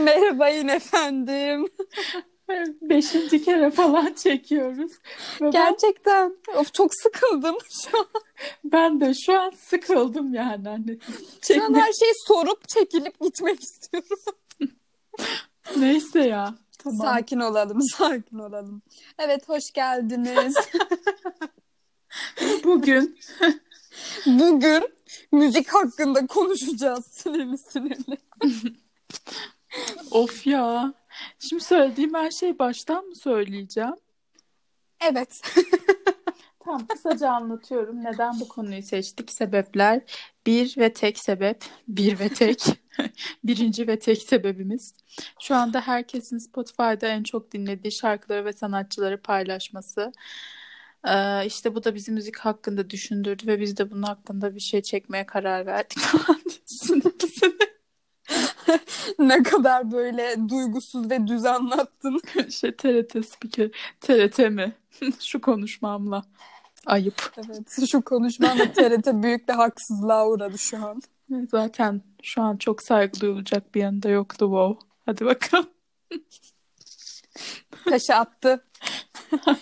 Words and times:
Merhabayın 0.04 0.68
efendim. 0.68 1.68
Beşinci 2.82 3.44
kere 3.44 3.70
falan 3.70 4.12
çekiyoruz. 4.12 4.92
Ve 5.40 5.44
ben, 5.44 5.50
Gerçekten. 5.50 6.36
Of 6.56 6.74
çok 6.74 6.94
sıkıldım 6.94 7.56
şu 7.70 7.98
an. 7.98 8.06
ben 8.64 9.00
de 9.00 9.14
şu 9.14 9.40
an 9.40 9.50
sıkıldım 9.50 10.34
yani. 10.34 10.68
Hani 10.68 10.98
Şu 11.00 11.54
an 11.54 11.58
çekmek- 11.68 11.82
her 11.82 11.92
şeyi 11.92 12.12
sorup 12.26 12.68
çekilip 12.68 13.20
gitmek 13.20 13.60
istiyorum. 13.62 14.18
Neyse 15.76 16.20
ya. 16.20 16.54
Tamam. 16.78 16.98
Sakin 16.98 17.40
olalım, 17.40 17.82
sakin 17.82 18.38
olalım. 18.38 18.82
Evet, 19.18 19.48
hoş 19.48 19.72
geldiniz. 19.72 20.56
Bugün 22.64 23.18
Bugün 24.26 24.88
müzik 25.32 25.68
hakkında 25.68 26.26
konuşacağız 26.26 27.04
sinirli 27.06 27.58
sinirli. 27.58 28.18
Of 30.10 30.46
ya. 30.46 30.94
Şimdi 31.38 31.64
söylediğim 31.64 32.14
her 32.14 32.30
şeyi 32.30 32.58
baştan 32.58 33.04
mı 33.04 33.14
söyleyeceğim? 33.14 33.96
Evet. 35.00 35.42
Tamam 36.64 36.86
kısaca 36.86 37.30
anlatıyorum. 37.30 38.04
Neden 38.04 38.40
bu 38.40 38.48
konuyu 38.48 38.82
seçtik? 38.82 39.32
Sebepler. 39.32 40.00
Bir 40.46 40.78
ve 40.78 40.92
tek 40.92 41.18
sebep. 41.18 41.64
Bir 41.88 42.18
ve 42.18 42.28
tek. 42.28 42.64
Birinci 43.44 43.88
ve 43.88 43.98
tek 43.98 44.22
sebebimiz. 44.22 44.94
Şu 45.40 45.54
anda 45.54 45.80
herkesin 45.80 46.38
Spotify'da 46.38 47.06
en 47.06 47.22
çok 47.22 47.52
dinlediği 47.52 47.92
şarkıları 47.92 48.44
ve 48.44 48.52
sanatçıları 48.52 49.22
paylaşması. 49.22 50.12
Ee, 51.08 51.46
işte 51.46 51.74
bu 51.74 51.84
da 51.84 51.94
bizi 51.94 52.12
müzik 52.12 52.38
hakkında 52.38 52.90
düşündürdü 52.90 53.46
ve 53.46 53.60
biz 53.60 53.76
de 53.76 53.90
bunun 53.90 54.02
hakkında 54.02 54.54
bir 54.54 54.60
şey 54.60 54.82
çekmeye 54.82 55.26
karar 55.26 55.66
verdik. 55.66 55.98
ne 59.18 59.42
kadar 59.42 59.92
böyle 59.92 60.48
duygusuz 60.48 61.10
ve 61.10 61.26
düz 61.26 61.44
anlattın. 61.44 62.20
şey 62.50 62.72
TRT 62.72 63.26
spiker. 63.26 63.70
TRT 64.00 64.38
mi? 64.38 64.72
Şu 65.20 65.40
konuşmamla. 65.40 66.22
Ayıp. 66.86 67.32
Evet, 67.36 67.90
şu 67.90 68.02
konuşmamla 68.02 68.72
TRT 68.72 69.06
büyük 69.06 69.48
bir 69.48 69.52
haksızlığa 69.52 70.28
uğradı 70.28 70.58
şu 70.58 70.76
an. 70.86 71.02
Zaten 71.50 72.02
şu 72.22 72.42
an 72.42 72.56
çok 72.56 72.82
saygı 72.82 73.20
duyulacak 73.20 73.74
bir 73.74 73.80
yanında 73.80 74.08
yoktu 74.08 74.38
wow. 74.38 74.86
Hadi 75.06 75.24
bakalım. 75.24 75.70
Taşı 77.84 78.14
attı. 78.14 78.64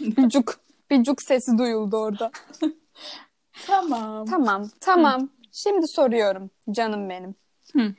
bir 0.00 0.28
cuk, 0.28 0.61
bir 0.90 1.05
cuk 1.05 1.22
sesi 1.22 1.58
duyuldu 1.58 1.96
orada. 1.96 2.30
Tamam. 3.66 4.27
Tamam, 4.27 4.70
tamam. 4.80 5.28
Şimdi 5.52 5.88
soruyorum 5.88 6.50
canım 6.70 7.08
benim. 7.08 7.34
Hı. 7.72 7.94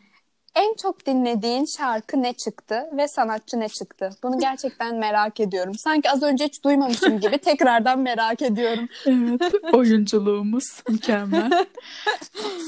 En 0.59 0.73
çok 0.73 1.05
dinlediğin 1.05 1.65
şarkı 1.65 2.21
ne 2.21 2.33
çıktı 2.33 2.89
ve 2.97 3.07
sanatçı 3.07 3.59
ne 3.59 3.69
çıktı? 3.69 4.09
Bunu 4.23 4.39
gerçekten 4.39 4.95
merak 4.95 5.39
ediyorum. 5.39 5.75
Sanki 5.75 6.11
az 6.11 6.23
önce 6.23 6.45
hiç 6.45 6.63
duymamışım 6.63 7.19
gibi 7.19 7.37
tekrardan 7.41 7.99
merak 7.99 8.41
ediyorum. 8.41 8.87
Evet, 9.05 9.53
oyunculuğumuz 9.73 10.83
mükemmel. 10.89 11.51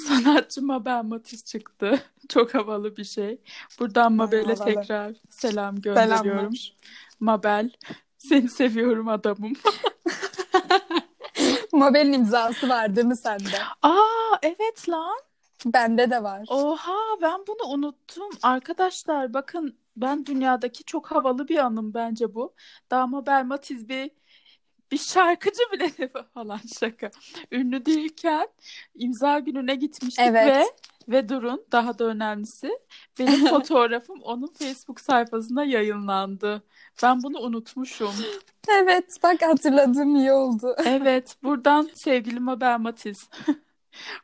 Sanatçı 0.07 0.61
Mabel 0.61 1.03
Matiz 1.03 1.45
çıktı. 1.45 1.99
Çok 2.29 2.53
havalı 2.53 2.97
bir 2.97 3.03
şey. 3.03 3.41
Buradan 3.79 4.13
Mabel'e 4.13 4.55
tekrar 4.55 5.13
selam 5.29 5.81
gönderiyorum. 5.81 6.55
Selamlar. 6.55 6.75
Mabel, 7.19 7.69
seni 8.17 8.49
seviyorum 8.49 9.07
adamım. 9.07 9.53
Mabel'in 11.71 12.13
imzası 12.13 12.69
var 12.69 12.95
değil 12.95 13.07
mi 13.07 13.17
sende? 13.17 13.57
Aa, 13.81 14.37
evet 14.41 14.89
lan. 14.89 15.30
Bende 15.65 16.11
de 16.11 16.23
var. 16.23 16.45
Oha, 16.49 17.21
ben 17.21 17.39
bunu 17.47 17.73
unuttum. 17.73 18.29
Arkadaşlar 18.41 19.33
bakın 19.33 19.77
ben 19.97 20.25
dünyadaki 20.25 20.83
çok 20.83 21.11
havalı 21.11 21.47
bir 21.47 21.57
anım 21.57 21.93
bence 21.93 22.35
bu. 22.35 22.53
Daha 22.91 23.07
Mabel 23.07 23.45
Matiz 23.45 23.89
bir 23.89 24.11
bir 24.91 24.97
şarkıcı 24.97 25.61
bile 25.73 26.07
falan 26.33 26.59
şaka. 26.79 27.11
Ünlü 27.51 27.85
değilken 27.85 28.47
imza 28.95 29.39
gününe 29.39 29.75
gitmiştik 29.75 30.25
Evet. 30.27 30.47
ve 30.47 30.65
ve 31.07 31.29
durun 31.29 31.65
daha 31.71 31.99
da 31.99 32.03
önemlisi 32.05 32.79
benim 33.19 33.45
fotoğrafım 33.47 34.21
onun 34.21 34.47
Facebook 34.47 34.99
sayfasında 34.99 35.63
yayınlandı. 35.63 36.63
Ben 37.03 37.23
bunu 37.23 37.39
unutmuşum. 37.39 38.13
Evet, 38.69 39.17
bak 39.23 39.41
hatırladığım 39.41 40.15
iyi 40.15 40.31
oldu. 40.31 40.75
Evet, 40.85 41.35
buradan 41.43 41.89
sevgili 41.93 42.39
Mabel 42.39 42.79
Matiz. 42.79 43.29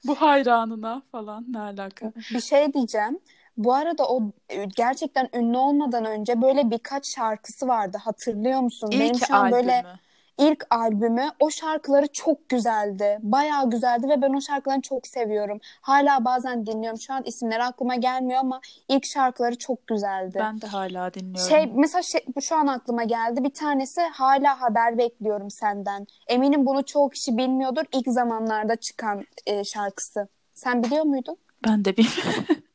Bu 0.03 0.15
hayranına 0.21 1.01
falan 1.11 1.45
ne 1.53 1.59
alaka? 1.59 2.13
Bir 2.29 2.39
şey 2.39 2.73
diyeceğim. 2.73 3.19
Bu 3.57 3.73
arada 3.73 4.07
o 4.09 4.31
e, 4.49 4.65
gerçekten 4.65 5.29
ünlü 5.35 5.57
olmadan 5.57 6.05
önce 6.05 6.41
böyle 6.41 6.71
birkaç 6.71 7.07
şarkısı 7.15 7.67
vardı. 7.67 7.97
Hatırlıyor 8.03 8.59
musun? 8.59 8.99
Benim 8.99 9.19
İlk 9.19 9.21
şu 9.21 9.35
an 9.35 9.51
böyle 9.51 9.85
albümü. 9.85 9.99
İlk 10.37 10.65
albümü 10.69 11.29
o 11.39 11.49
şarkıları 11.49 12.07
çok 12.07 12.49
güzeldi. 12.49 13.19
Bayağı 13.21 13.69
güzeldi 13.69 14.09
ve 14.09 14.21
ben 14.21 14.33
o 14.33 14.41
şarkılarını 14.41 14.81
çok 14.81 15.07
seviyorum. 15.07 15.59
Hala 15.81 16.25
bazen 16.25 16.65
dinliyorum. 16.65 16.99
Şu 16.99 17.13
an 17.13 17.23
isimleri 17.23 17.63
aklıma 17.63 17.95
gelmiyor 17.95 18.39
ama 18.39 18.61
ilk 18.87 19.05
şarkıları 19.05 19.57
çok 19.57 19.87
güzeldi. 19.87 20.37
Ben 20.39 20.61
de 20.61 20.67
hala 20.67 21.13
dinliyorum. 21.13 21.49
Şey 21.49 21.71
mesela 21.75 22.01
şey, 22.01 22.21
şu 22.41 22.55
an 22.55 22.67
aklıma 22.67 23.03
geldi. 23.03 23.43
Bir 23.43 23.53
tanesi 23.53 24.01
hala 24.01 24.61
haber 24.61 24.97
bekliyorum 24.97 25.51
senden. 25.51 26.07
Eminim 26.27 26.65
bunu 26.65 26.85
çoğu 26.85 27.09
kişi 27.09 27.37
bilmiyordur. 27.37 27.83
İlk 27.93 28.07
zamanlarda 28.07 28.75
çıkan 28.75 29.25
e, 29.45 29.63
şarkısı. 29.63 30.27
Sen 30.53 30.83
biliyor 30.83 31.03
muydun? 31.03 31.37
Ben 31.67 31.85
de 31.85 31.97
bilmiyorum. 31.97 32.45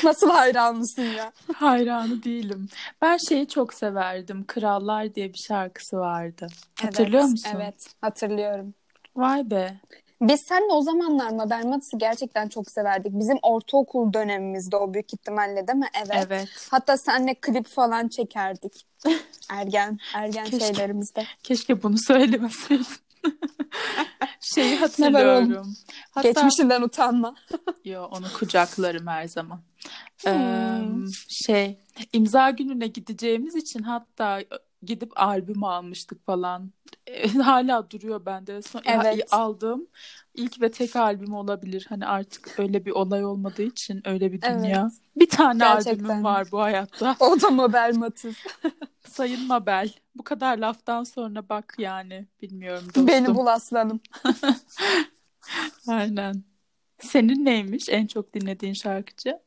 Nasıl 0.04 0.30
hayranlısın 0.30 1.02
ya? 1.02 1.32
Hayranı 1.54 2.22
değilim. 2.22 2.68
Ben 3.02 3.16
şeyi 3.16 3.48
çok 3.48 3.74
severdim. 3.74 4.44
Krallar 4.46 5.14
diye 5.14 5.32
bir 5.32 5.38
şarkısı 5.38 5.96
vardı. 5.96 6.46
Hatırlıyor 6.80 7.22
Evet, 7.22 7.30
musun? 7.30 7.50
Evet, 7.54 7.86
hatırlıyorum. 8.00 8.74
Vay 9.16 9.50
be. 9.50 9.80
Biz 10.20 10.40
seninle 10.40 10.72
o 10.72 10.82
zamanlar 10.82 11.30
Mabel 11.30 11.64
Matiz'i 11.66 11.98
gerçekten 11.98 12.48
çok 12.48 12.70
severdik. 12.70 13.12
Bizim 13.12 13.38
ortaokul 13.42 14.12
dönemimizde 14.12 14.76
o 14.76 14.94
büyük 14.94 15.14
ihtimalle 15.14 15.66
değil 15.68 15.78
mi? 15.78 15.88
Evet. 16.06 16.26
Evet. 16.26 16.48
Hatta 16.70 16.96
seninle 16.96 17.34
klip 17.34 17.66
falan 17.68 18.08
çekerdik. 18.08 18.86
Ergen, 19.50 19.98
ergen 20.14 20.44
Keşke. 20.44 20.66
şeylerimizde. 20.66 21.24
Keşke 21.42 21.82
bunu 21.82 21.98
söylemeseydin. 21.98 22.86
Şeyi 24.40 24.76
hatırlıyorum. 24.76 25.74
Hatta 26.10 26.28
Geçmişinden 26.28 26.82
utanma. 26.82 27.34
Yo, 27.84 28.04
onu 28.04 28.26
kucaklarım 28.38 29.06
her 29.06 29.28
zaman. 29.28 29.60
Hmm. 30.24 31.04
Ee, 31.04 31.08
şey 31.28 31.80
imza 32.12 32.50
gününe 32.50 32.86
gideceğimiz 32.86 33.56
için 33.56 33.82
hatta 33.82 34.40
gidip 34.82 35.12
albüm 35.20 35.64
almıştık 35.64 36.26
falan. 36.26 36.72
Ee, 37.06 37.28
Hala 37.38 37.90
duruyor 37.90 38.26
bende. 38.26 38.62
Son, 38.62 38.82
Evet. 38.84 39.24
aldığım 39.32 39.86
ilk 40.34 40.60
ve 40.60 40.70
tek 40.70 40.96
albüm 40.96 41.34
olabilir. 41.34 41.86
Hani 41.88 42.06
artık 42.06 42.58
öyle 42.58 42.84
bir 42.84 42.90
olay 42.90 43.24
olmadığı 43.24 43.62
için 43.62 44.02
öyle 44.08 44.32
bir 44.32 44.40
Evet. 44.42 44.60
dünya. 44.60 44.90
Bir 45.16 45.28
tane 45.28 45.58
Gerçekten. 45.64 46.04
albümüm 46.04 46.24
var 46.24 46.48
bu 46.52 46.60
hayatta. 46.60 47.16
O 47.20 47.40
da 47.40 47.50
Mabel 47.50 47.94
Matiz. 47.96 48.36
Sayın 49.08 49.46
Mabel. 49.46 49.92
Bu 50.14 50.24
kadar 50.24 50.58
laftan 50.58 51.04
sonra 51.04 51.48
bak 51.48 51.74
yani. 51.78 52.26
Bilmiyorum 52.42 52.84
dostum. 52.86 53.06
Beni 53.06 53.34
bul 53.34 53.46
aslanım. 53.46 54.00
Aynen. 55.88 56.44
Senin 57.00 57.44
neymiş 57.44 57.88
en 57.88 58.06
çok 58.06 58.34
dinlediğin 58.34 58.72
şarkıcı? 58.72 59.38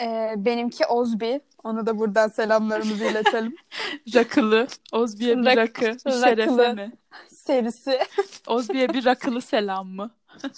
Ee, 0.00 0.34
benimki 0.36 0.86
Ozbi. 0.86 1.40
Ona 1.64 1.86
da 1.86 1.98
buradan 1.98 2.28
selamlarımızı 2.28 3.04
iletelim. 3.04 3.54
Rakılı. 4.14 4.66
Ozbi'ye 4.92 5.38
bir 5.38 5.44
Rak- 5.44 5.56
rakı. 5.56 5.96
Bir 6.06 6.12
şerefe 6.12 6.72
mi? 6.72 6.92
Serisi. 7.28 7.98
Ozbi'ye 8.46 8.88
bir 8.88 9.04
rakılı 9.04 9.40
selam 9.40 9.88
mı? 9.88 10.10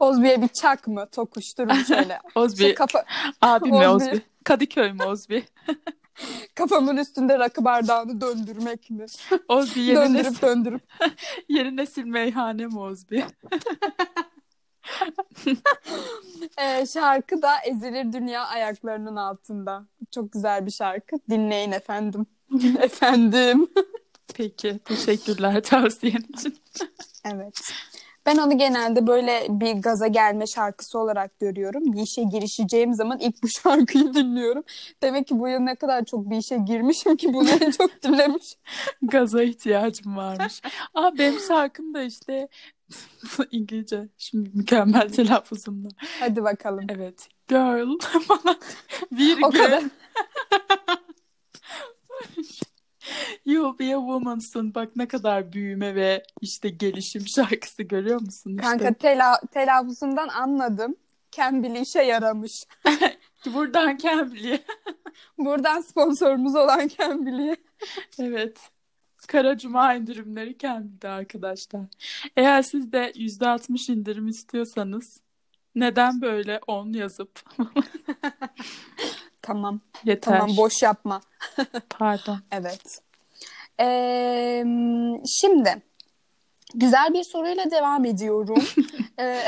Ozbi'ye 0.00 0.42
bir 0.42 0.48
çak 0.48 0.86
mı? 0.88 1.06
Tokuşturun 1.12 1.74
şöyle. 1.74 2.18
Ozbi. 2.34 2.62
Şey, 2.62 2.74
kafa, 2.74 3.04
Abi 3.42 3.68
mi 3.72 3.88
Ozbi. 3.88 4.22
Kadıköy 4.44 4.92
mü 4.92 5.04
Ozbi? 5.04 5.44
kafamın 6.54 6.96
üstünde 6.96 7.38
rakı 7.38 7.64
bardağını 7.64 8.20
döndürmek 8.20 8.90
mi? 8.90 9.06
Ozbi 9.48 9.80
yeni 9.80 10.14
nesil, 10.14 10.14
döndürüp 10.14 10.42
döndürüp. 10.42 10.82
yeni 11.48 11.76
nesil 11.76 12.04
meyhane 12.04 12.66
mi 12.66 12.78
Ozbi? 12.78 13.24
Ee, 16.58 16.86
şarkı 16.86 17.42
da 17.42 17.50
Ezilir 17.64 18.12
Dünya 18.12 18.46
Ayaklarının 18.46 19.16
Altında. 19.16 19.86
Çok 20.10 20.32
güzel 20.32 20.66
bir 20.66 20.70
şarkı. 20.70 21.16
Dinleyin 21.30 21.72
efendim. 21.72 22.26
efendim. 22.80 23.68
Peki. 24.34 24.78
Teşekkürler 24.84 25.62
tavsiyen 25.62 26.22
için. 26.34 26.58
Evet. 27.24 27.72
Ben 28.26 28.36
onu 28.36 28.58
genelde 28.58 29.06
böyle 29.06 29.46
bir 29.48 29.72
gaza 29.72 30.06
gelme 30.06 30.46
şarkısı 30.46 30.98
olarak 30.98 31.40
görüyorum. 31.40 31.92
Bir 31.92 32.02
işe 32.02 32.22
girişeceğim 32.22 32.94
zaman 32.94 33.18
ilk 33.18 33.42
bu 33.42 33.48
şarkıyı 33.48 34.14
dinliyorum. 34.14 34.64
Demek 35.02 35.26
ki 35.26 35.38
bu 35.38 35.48
yıl 35.48 35.60
ne 35.60 35.74
kadar 35.74 36.04
çok 36.04 36.30
bir 36.30 36.36
işe 36.36 36.56
girmişim 36.56 37.16
ki 37.16 37.34
bunu 37.34 37.48
en 37.50 37.70
çok 37.70 38.02
dinlemiş. 38.02 38.56
Gaza 39.02 39.42
ihtiyacım 39.42 40.16
varmış. 40.16 40.62
Aa 40.94 41.18
benim 41.18 41.40
şarkım 41.40 41.94
da 41.94 42.02
işte 42.02 42.48
İngilizce. 43.50 44.08
Şimdi 44.18 44.50
mükemmel 44.54 45.08
telaffuzumla. 45.12 45.88
Hadi 46.20 46.42
bakalım. 46.42 46.86
Evet. 46.88 47.28
girl 47.48 47.98
falan. 48.26 48.56
Virgül. 49.12 49.42
O 49.42 49.50
kadar. 49.50 49.82
You'll 53.44 53.78
be 53.78 53.96
a 53.96 53.98
woman'sın. 53.98 54.74
Bak 54.74 54.96
ne 54.96 55.08
kadar 55.08 55.52
büyüme 55.52 55.94
ve 55.94 56.22
işte 56.40 56.68
gelişim 56.68 57.26
şarkısı 57.26 57.82
görüyor 57.82 58.20
musun? 58.20 58.50
İşte. 58.50 58.62
Kanka 58.62 58.94
tela 58.94 59.40
telaffuzundan 59.52 60.28
anladım. 60.28 60.96
Cambly 61.32 61.82
işe 61.82 62.02
yaramış. 62.02 62.64
Buradan 63.46 63.96
Cambly'e. 63.96 64.64
Buradan 65.38 65.80
sponsorumuz 65.80 66.54
olan 66.54 66.88
Cambly'ye. 66.88 67.56
Evet. 68.18 68.58
Kara 69.26 69.58
Cuma 69.58 69.94
indirimleri 69.94 70.58
Cambly'de 70.58 71.08
arkadaşlar. 71.08 71.80
Eğer 72.36 72.62
siz 72.62 72.92
de 72.92 73.12
%60 73.14 73.92
indirim 73.92 74.28
istiyorsanız 74.28 75.20
neden 75.74 76.20
böyle 76.20 76.60
10 76.66 76.92
yazıp 76.92 77.40
Tamam. 79.42 79.80
yeter. 80.04 80.38
Tamam 80.38 80.56
boş 80.56 80.82
yapma. 80.82 81.20
Pardon. 81.90 82.38
Evet. 82.52 83.00
Ee, 83.80 84.64
şimdi 85.40 85.82
güzel 86.74 87.14
bir 87.14 87.24
soruyla 87.24 87.70
devam 87.70 88.04
ediyorum. 88.04 88.64
Ee, 89.20 89.44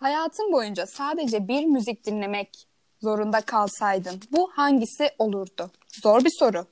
hayatın 0.00 0.52
boyunca 0.52 0.86
sadece 0.86 1.48
bir 1.48 1.64
müzik 1.64 2.06
dinlemek 2.06 2.66
zorunda 3.02 3.40
kalsaydın 3.40 4.20
bu 4.30 4.50
hangisi 4.54 5.10
olurdu? 5.18 5.70
Zor 6.02 6.24
bir 6.24 6.30
soru. 6.38 6.66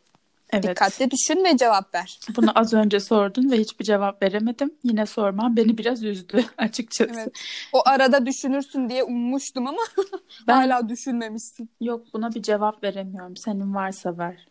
Evet. 0.55 0.62
Dikkatli 0.65 1.11
düşün 1.11 1.45
ve 1.45 1.56
cevap 1.56 1.95
ver. 1.95 2.21
Bunu 2.37 2.59
az 2.59 2.73
önce 2.73 3.01
sordun 3.01 3.51
ve 3.51 3.56
hiçbir 3.59 3.85
cevap 3.85 4.23
veremedim. 4.23 4.75
Yine 4.85 5.06
sormam 5.06 5.56
beni 5.56 5.79
biraz 5.79 6.05
üzdü 6.05 6.45
açıkçası. 6.59 7.12
Evet. 7.15 7.33
O 7.73 7.83
arada 7.85 8.27
düşünürsün 8.27 8.89
diye 8.89 9.05
ummuştum 9.05 9.67
ama 9.67 9.83
Ben 10.47 10.55
hala 10.55 10.89
düşünmemişsin. 10.89 11.71
yok 11.81 12.06
buna 12.12 12.35
bir 12.35 12.43
cevap 12.43 12.85
veremiyorum. 12.85 13.37
Senin 13.37 13.75
varsa 13.75 14.19
ver. 14.19 14.47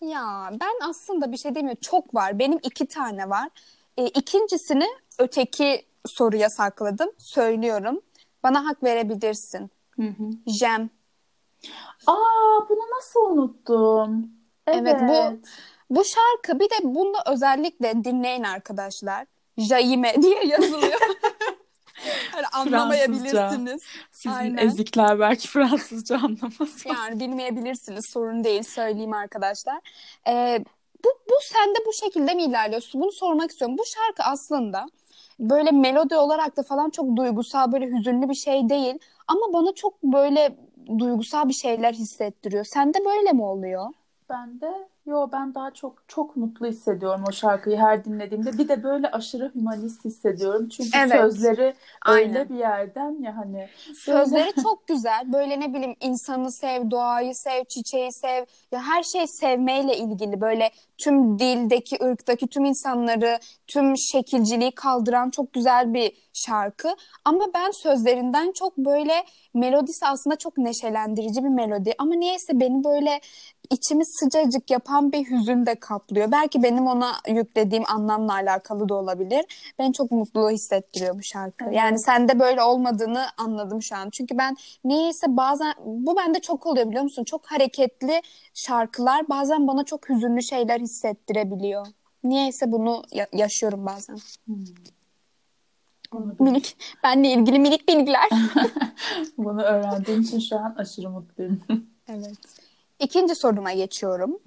Ya 0.00 0.50
ben 0.60 0.88
aslında 0.88 1.32
bir 1.32 1.36
şey 1.36 1.54
demiyorum. 1.54 1.80
Çok 1.82 2.14
var. 2.14 2.38
Benim 2.38 2.58
iki 2.62 2.86
tane 2.86 3.30
var. 3.30 3.48
E, 3.96 4.06
ikincisini 4.06 4.86
öteki 5.18 5.82
soruya 6.06 6.50
sakladım. 6.50 7.08
Söylüyorum. 7.18 8.00
Bana 8.42 8.66
hak 8.66 8.82
verebilirsin. 8.82 9.70
Hı 9.96 10.02
hı. 10.02 10.30
Jem. 10.46 10.90
Aa 12.06 12.68
bunu 12.68 12.96
nasıl 12.96 13.20
unuttum? 13.20 14.30
Evet, 14.72 15.00
bu- 15.00 15.40
Bu 15.90 16.04
şarkı 16.04 16.60
bir 16.60 16.70
de 16.70 16.74
bunda 16.82 17.18
özellikle 17.26 18.04
dinleyin 18.04 18.42
arkadaşlar. 18.42 19.26
Jaime 19.58 20.14
diye 20.22 20.44
yazılıyor. 20.44 21.00
hani 22.32 22.46
anlamayabilirsiniz. 22.46 23.82
Sizin 24.10 24.36
Aynen. 24.36 24.66
ezikler 24.66 25.20
belki 25.20 25.48
Fransızca 25.48 26.16
anlamaz. 26.16 26.84
Yani 26.86 27.20
bilmeyebilirsiniz. 27.20 28.06
Sorun 28.06 28.44
değil. 28.44 28.62
Söyleyeyim 28.62 29.12
arkadaşlar. 29.12 29.78
Ee, 30.28 30.64
bu, 31.04 31.08
bu 31.30 31.34
sende 31.42 31.78
bu 31.86 31.92
şekilde 31.92 32.34
mi 32.34 32.42
ilerliyorsun? 32.42 33.00
Bunu 33.00 33.12
sormak 33.12 33.50
istiyorum. 33.50 33.78
Bu 33.78 33.82
şarkı 33.84 34.22
aslında 34.22 34.86
böyle 35.40 35.70
melodi 35.70 36.16
olarak 36.16 36.56
da 36.56 36.62
falan 36.62 36.90
çok 36.90 37.16
duygusal, 37.16 37.72
böyle 37.72 37.86
hüzünlü 37.86 38.28
bir 38.28 38.34
şey 38.34 38.68
değil. 38.68 38.98
Ama 39.28 39.52
bana 39.52 39.74
çok 39.74 40.02
böyle 40.02 40.56
duygusal 40.98 41.48
bir 41.48 41.54
şeyler 41.54 41.92
hissettiriyor. 41.92 42.64
Sende 42.64 42.98
böyle 43.04 43.32
mi 43.32 43.42
oluyor? 43.42 43.86
Ben 44.30 44.60
de 44.60 44.88
yo 45.06 45.28
ben 45.32 45.54
daha 45.54 45.70
çok 45.70 46.08
çok 46.08 46.36
mutlu 46.36 46.66
hissediyorum 46.66 47.24
o 47.28 47.32
şarkıyı 47.32 47.76
her 47.76 48.04
dinlediğimde. 48.04 48.58
Bir 48.58 48.68
de 48.68 48.82
böyle 48.82 49.10
aşırı 49.10 49.52
hümanist 49.54 50.04
hissediyorum. 50.04 50.68
Çünkü 50.68 50.90
Evet. 50.98 51.12
sözleri 51.12 51.74
Aynen. 52.06 52.28
öyle 52.28 52.48
bir 52.48 52.54
yerden 52.54 53.22
ya 53.22 53.36
hani 53.36 53.68
Sözleri 53.94 54.62
çok 54.62 54.86
güzel. 54.86 55.32
Böyle 55.32 55.60
ne 55.60 55.74
bileyim 55.74 55.96
insanı 56.00 56.52
sev, 56.52 56.90
doğayı 56.90 57.34
sev, 57.34 57.64
çiçeği 57.64 58.12
sev. 58.12 58.44
Ya 58.72 58.82
her 58.82 59.02
şey 59.02 59.26
sevmeyle 59.26 59.96
ilgili. 59.96 60.40
Böyle 60.40 60.70
tüm 60.98 61.38
dildeki, 61.38 62.04
ırktaki 62.04 62.46
tüm 62.46 62.64
insanları, 62.64 63.38
tüm 63.66 63.96
şekilciliği 63.96 64.72
kaldıran 64.72 65.30
çok 65.30 65.52
güzel 65.52 65.94
bir 65.94 66.12
şarkı. 66.32 66.88
Ama 67.24 67.44
ben 67.54 67.70
sözlerinden 67.70 68.52
çok 68.52 68.76
böyle 68.78 69.24
melodisi 69.54 70.06
aslında 70.06 70.36
çok 70.36 70.58
neşelendirici 70.58 71.44
bir 71.44 71.48
melodi. 71.48 71.94
Ama 71.98 72.14
niyeyse 72.14 72.60
beni 72.60 72.84
böyle 72.84 73.20
içimi 73.70 74.06
sıcacık 74.06 74.70
yapan 74.70 75.12
bir 75.12 75.30
hüzün 75.30 75.66
de 75.66 75.74
kaplıyor. 75.74 76.32
Belki 76.32 76.62
benim 76.62 76.86
ona 76.86 77.12
yüklediğim 77.28 77.84
anlamla 77.88 78.32
alakalı 78.32 78.88
da 78.88 78.94
olabilir. 78.94 79.72
Beni 79.78 79.92
çok 79.92 80.10
mutlu 80.10 80.50
hissettiriyor 80.50 81.18
bu 81.18 81.22
şarkı. 81.22 81.64
Evet. 81.64 81.76
Yani 81.76 81.98
sende 81.98 82.38
böyle 82.40 82.62
olmadığını 82.62 83.24
anladım 83.38 83.82
şu 83.82 83.96
an. 83.96 84.10
Çünkü 84.10 84.38
ben 84.38 84.56
niyeyse 84.84 85.26
bazen 85.36 85.74
bu 85.84 86.16
bende 86.16 86.40
çok 86.40 86.66
oluyor 86.66 86.86
biliyor 86.88 87.02
musun? 87.02 87.24
Çok 87.24 87.46
hareketli 87.46 88.22
şarkılar 88.54 89.28
bazen 89.28 89.66
bana 89.66 89.84
çok 89.84 90.08
hüzünlü 90.08 90.42
şeyler 90.42 90.80
hissettirebiliyor. 90.80 91.86
Niyeyse 92.24 92.72
bunu 92.72 93.02
ya- 93.12 93.28
yaşıyorum 93.32 93.86
bazen. 93.86 94.18
Onu 96.12 96.34
Minik, 96.40 96.76
benle 97.04 97.28
ilgili 97.28 97.58
minik 97.58 97.88
bilgiler. 97.88 98.28
Bunu 99.38 99.62
öğrendiğim 99.62 100.20
için 100.20 100.38
şu 100.38 100.56
an 100.56 100.74
aşırı 100.78 101.10
mutluyum. 101.10 101.60
Evet. 102.08 102.38
İkinci 103.00 103.34
soruma 103.34 103.72
geçiyorum. 103.72 104.38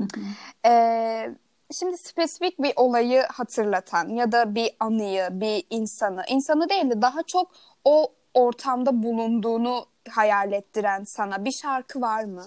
Ee, 0.66 1.36
şimdi 1.72 1.98
spesifik 1.98 2.62
bir 2.62 2.74
olayı 2.76 3.24
hatırlatan 3.34 4.10
ya 4.10 4.32
da 4.32 4.56
bir 4.56 4.70
anıyı, 4.80 5.28
bir 5.32 5.64
insanı, 5.70 6.24
insanı 6.30 6.70
değil 6.70 6.90
de 6.90 7.02
daha 7.02 7.24
çok 7.24 7.52
o 7.86 8.08
ortamda 8.34 9.04
bulunduğunu 9.04 9.86
hayal 10.10 10.52
ettiren 10.52 11.04
sana 11.04 11.46
bir 11.46 11.52
şarkı 11.52 12.02
var 12.02 12.24
mı? 12.24 12.46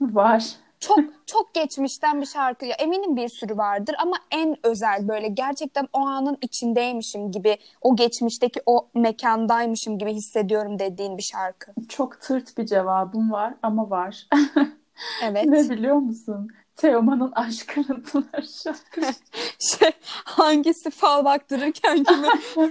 Var. 0.00 0.44
Çok 0.80 0.98
çok 1.26 1.54
geçmişten 1.54 2.20
bir 2.20 2.26
şarkı. 2.26 2.66
Ya 2.66 2.74
eminim 2.74 3.16
bir 3.16 3.28
sürü 3.28 3.56
vardır 3.56 3.94
ama 3.98 4.16
en 4.30 4.56
özel 4.66 5.08
böyle 5.08 5.28
gerçekten 5.28 5.88
o 5.92 5.98
anın 5.98 6.38
içindeymişim 6.40 7.32
gibi, 7.32 7.58
o 7.82 7.96
geçmişteki 7.96 8.60
o 8.66 8.88
mekandaymışım 8.94 9.98
gibi 9.98 10.12
hissediyorum 10.12 10.78
dediğin 10.78 11.16
bir 11.16 11.22
şarkı. 11.22 11.72
Çok 11.88 12.20
tırt 12.20 12.58
bir 12.58 12.66
cevabım 12.66 13.32
var 13.32 13.54
ama 13.62 13.90
var. 13.90 14.28
Evet. 15.22 15.44
Ne 15.44 15.70
biliyor 15.70 15.96
musun? 15.96 16.48
Teoman'ın 16.76 17.32
Aşk 17.32 17.68
Kırıntıları 17.68 18.46
şarkısı. 18.62 19.20
Şey, 19.78 19.90
hangisi 20.24 20.90
fal 20.90 21.24
baktırırken 21.24 22.04
kimi 22.04 22.26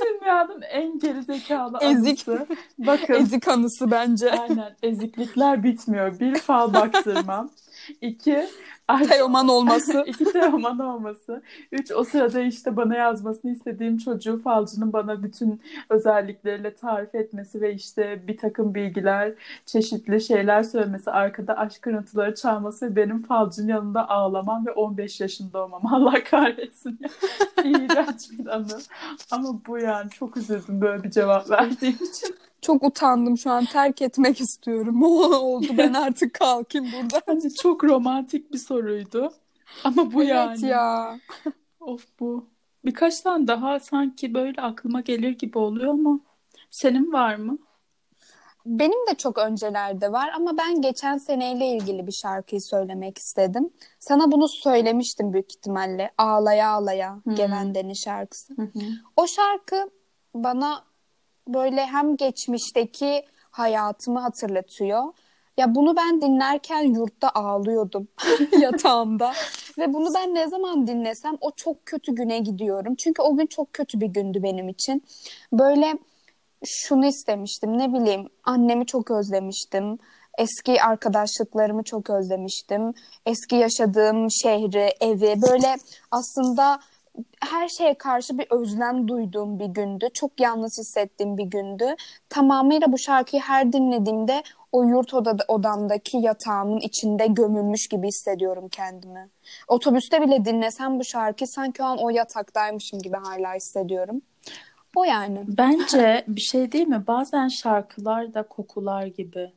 Dünyanın 0.00 0.62
en 0.62 0.98
gerizekalı 0.98 1.78
Ezik. 1.80 2.28
anısı. 2.28 2.46
Bakın 2.78 3.14
ezik 3.14 3.48
anısı 3.48 3.90
bence. 3.90 4.30
aynen 4.30 4.76
eziklikler 4.82 5.62
bitmiyor. 5.62 6.20
Bir 6.20 6.34
fal 6.38 6.74
baktırmam. 6.74 7.50
İki 8.00 8.46
aşk 8.88 9.08
Teoman 9.08 9.48
olması. 9.48 10.04
İki 10.06 10.24
Teoman 10.24 10.78
olması. 10.78 11.42
Üç, 11.72 11.92
o 11.92 12.04
sırada 12.04 12.40
işte 12.40 12.76
bana 12.76 12.96
yazmasını 12.96 13.50
istediğim 13.50 13.98
çocuğu 13.98 14.42
falcının 14.42 14.92
bana 14.92 15.22
bütün 15.22 15.60
özellikleriyle 15.90 16.74
tarif 16.74 17.14
etmesi 17.14 17.60
ve 17.60 17.74
işte 17.74 18.22
bir 18.28 18.36
takım 18.36 18.74
bilgiler, 18.74 19.34
çeşitli 19.66 20.20
şeyler 20.20 20.62
söylemesi, 20.62 21.10
arkada 21.10 21.58
aşk 21.58 21.82
kırıntıları 21.82 22.34
çalması 22.34 22.86
ve 22.86 22.96
benim 22.96 23.22
falcının 23.22 23.68
yanında 23.68 24.08
ağlamam 24.08 24.66
ve 24.66 24.72
15 24.72 25.20
yaşında 25.20 25.64
olmam. 25.64 25.86
Allah 25.94 26.24
kahretsin. 26.24 26.98
ya. 27.00 27.10
İğrenç 27.64 28.30
bir 28.38 28.46
anı. 28.46 28.78
Ama 29.30 29.60
bu 29.66 29.78
yani 29.78 30.10
çok 30.10 30.36
üzüldüm 30.36 30.80
böyle 30.80 31.02
bir 31.02 31.10
cevap 31.10 31.50
verdiğim 31.50 31.94
için. 31.94 32.36
Çok 32.62 32.82
utandım 32.84 33.38
şu 33.38 33.50
an 33.50 33.64
terk 33.64 34.02
etmek 34.02 34.40
istiyorum. 34.40 35.02
Oldu 35.02 35.66
ben 35.78 35.92
artık 35.92 36.34
kalkayım 36.34 36.86
buradan. 36.92 37.20
Bence 37.28 37.48
çok 37.62 37.84
romantik 37.84 38.52
bir 38.52 38.58
soruydu. 38.78 39.32
Ama 39.84 40.12
bu 40.12 40.22
yani. 40.22 40.50
Evet 40.50 40.62
ya. 40.62 41.18
Of 41.80 42.06
bu. 42.20 42.46
Birkaç 42.84 43.20
tane 43.20 43.46
daha 43.46 43.80
sanki 43.80 44.34
böyle 44.34 44.62
aklıma 44.62 45.00
gelir 45.00 45.38
gibi 45.38 45.58
oluyor 45.58 45.92
ama 45.92 46.20
senin 46.70 47.12
var 47.12 47.34
mı? 47.36 47.58
Benim 48.66 49.06
de 49.10 49.14
çok 49.14 49.38
öncelerde 49.38 50.12
var 50.12 50.30
ama 50.36 50.58
ben 50.58 50.80
geçen 50.82 51.18
seneyle 51.18 51.66
ilgili 51.66 52.06
bir 52.06 52.12
şarkıyı 52.12 52.60
söylemek 52.60 53.18
istedim. 53.18 53.70
Sana 53.98 54.32
bunu 54.32 54.48
söylemiştim 54.48 55.32
büyük 55.32 55.52
ihtimalle. 55.56 56.10
Ağlaya 56.18 56.70
ağlaya 56.70 57.20
Hmm. 57.24 57.34
gelen 57.34 57.74
deniz 57.74 57.98
şarkısı. 58.02 58.54
O 59.16 59.26
şarkı 59.26 59.90
bana 60.34 60.84
böyle 61.48 61.86
hem 61.86 62.16
geçmişteki 62.16 63.24
hayatımı 63.50 64.18
hatırlatıyor. 64.20 65.04
Ya 65.58 65.74
bunu 65.74 65.96
ben 65.96 66.20
dinlerken 66.20 66.82
yurtta 66.82 67.30
ağlıyordum 67.30 68.08
yatağımda. 68.60 69.32
Ve 69.78 69.94
bunu 69.94 70.08
ben 70.14 70.34
ne 70.34 70.48
zaman 70.48 70.86
dinlesem 70.86 71.36
o 71.40 71.50
çok 71.50 71.86
kötü 71.86 72.14
güne 72.14 72.38
gidiyorum. 72.38 72.94
Çünkü 72.94 73.22
o 73.22 73.36
gün 73.36 73.46
çok 73.46 73.72
kötü 73.72 74.00
bir 74.00 74.06
gündü 74.06 74.42
benim 74.42 74.68
için. 74.68 75.04
Böyle 75.52 75.98
şunu 76.64 77.06
istemiştim 77.06 77.78
ne 77.78 77.92
bileyim 77.92 78.28
annemi 78.44 78.86
çok 78.86 79.10
özlemiştim. 79.10 79.98
Eski 80.38 80.82
arkadaşlıklarımı 80.82 81.82
çok 81.82 82.10
özlemiştim. 82.10 82.94
Eski 83.26 83.56
yaşadığım 83.56 84.30
şehri, 84.30 84.94
evi 85.00 85.42
böyle 85.42 85.76
aslında 86.10 86.80
her 87.40 87.68
şeye 87.68 87.94
karşı 87.94 88.38
bir 88.38 88.46
özlem 88.50 89.08
duyduğum 89.08 89.58
bir 89.58 89.66
gündü. 89.66 90.08
Çok 90.14 90.40
yalnız 90.40 90.78
hissettiğim 90.78 91.38
bir 91.38 91.44
gündü. 91.44 91.96
Tamamıyla 92.28 92.92
bu 92.92 92.98
şarkıyı 92.98 93.42
her 93.42 93.72
dinlediğimde 93.72 94.42
o 94.72 94.82
yurt 94.82 95.14
odada, 95.14 95.44
odamdaki 95.48 96.16
yatağımın 96.16 96.80
içinde 96.80 97.26
gömülmüş 97.26 97.88
gibi 97.88 98.06
hissediyorum 98.06 98.68
kendimi. 98.68 99.28
Otobüste 99.68 100.22
bile 100.22 100.44
dinlesem 100.44 100.98
bu 100.98 101.04
şarkıyı 101.04 101.48
sanki 101.48 101.82
o 101.82 101.86
an 101.86 101.98
o 101.98 102.10
yataktaymışım 102.10 102.98
gibi 102.98 103.16
hala 103.16 103.54
hissediyorum. 103.54 104.22
O 104.96 105.04
yani. 105.04 105.44
Bence 105.46 106.24
bir 106.28 106.40
şey 106.40 106.72
değil 106.72 106.88
mi? 106.88 107.04
Bazen 107.06 107.48
şarkılar 107.48 108.34
da 108.34 108.42
kokular 108.42 109.06
gibi. 109.06 109.52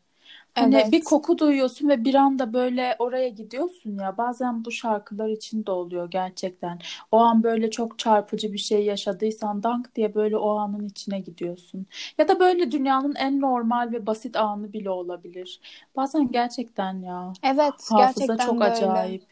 Hani 0.56 0.76
Evet. 0.76 0.92
bir 0.92 1.04
koku 1.04 1.38
duyuyorsun 1.38 1.90
ve 1.90 2.04
bir 2.06 2.16
anda 2.16 2.54
böyle 2.54 2.96
oraya 3.00 3.30
gidiyorsun 3.30 3.98
ya. 4.00 4.18
Bazen 4.18 4.66
bu 4.66 4.72
şarkılar 4.72 5.30
için 5.30 5.66
de 5.66 5.72
oluyor 5.72 6.10
gerçekten. 6.12 6.80
O 7.12 7.18
an 7.18 7.44
böyle 7.44 7.72
çok 7.72 8.00
çarpıcı 8.00 8.54
bir 8.54 8.58
şey 8.58 8.86
yaşadıysan 8.86 9.64
dank 9.64 9.96
diye 9.96 10.16
böyle 10.16 10.38
o 10.38 10.50
anın 10.58 10.88
içine 10.88 11.20
gidiyorsun. 11.20 11.86
Ya 12.18 12.28
da 12.28 12.40
böyle 12.40 12.72
dünyanın 12.72 13.16
en 13.16 13.42
normal 13.42 13.92
ve 13.92 14.06
basit 14.08 14.36
anı 14.36 14.74
bile 14.74 14.90
olabilir. 14.90 15.62
Bazen 15.96 16.32
gerçekten 16.32 17.02
ya. 17.02 17.34
Evet, 17.44 17.74
Hafıza 17.90 17.98
gerçekten 17.98 18.38
çok 18.38 18.62
de 18.62 18.66
öyle. 18.66 18.74
acayip. 18.74 19.24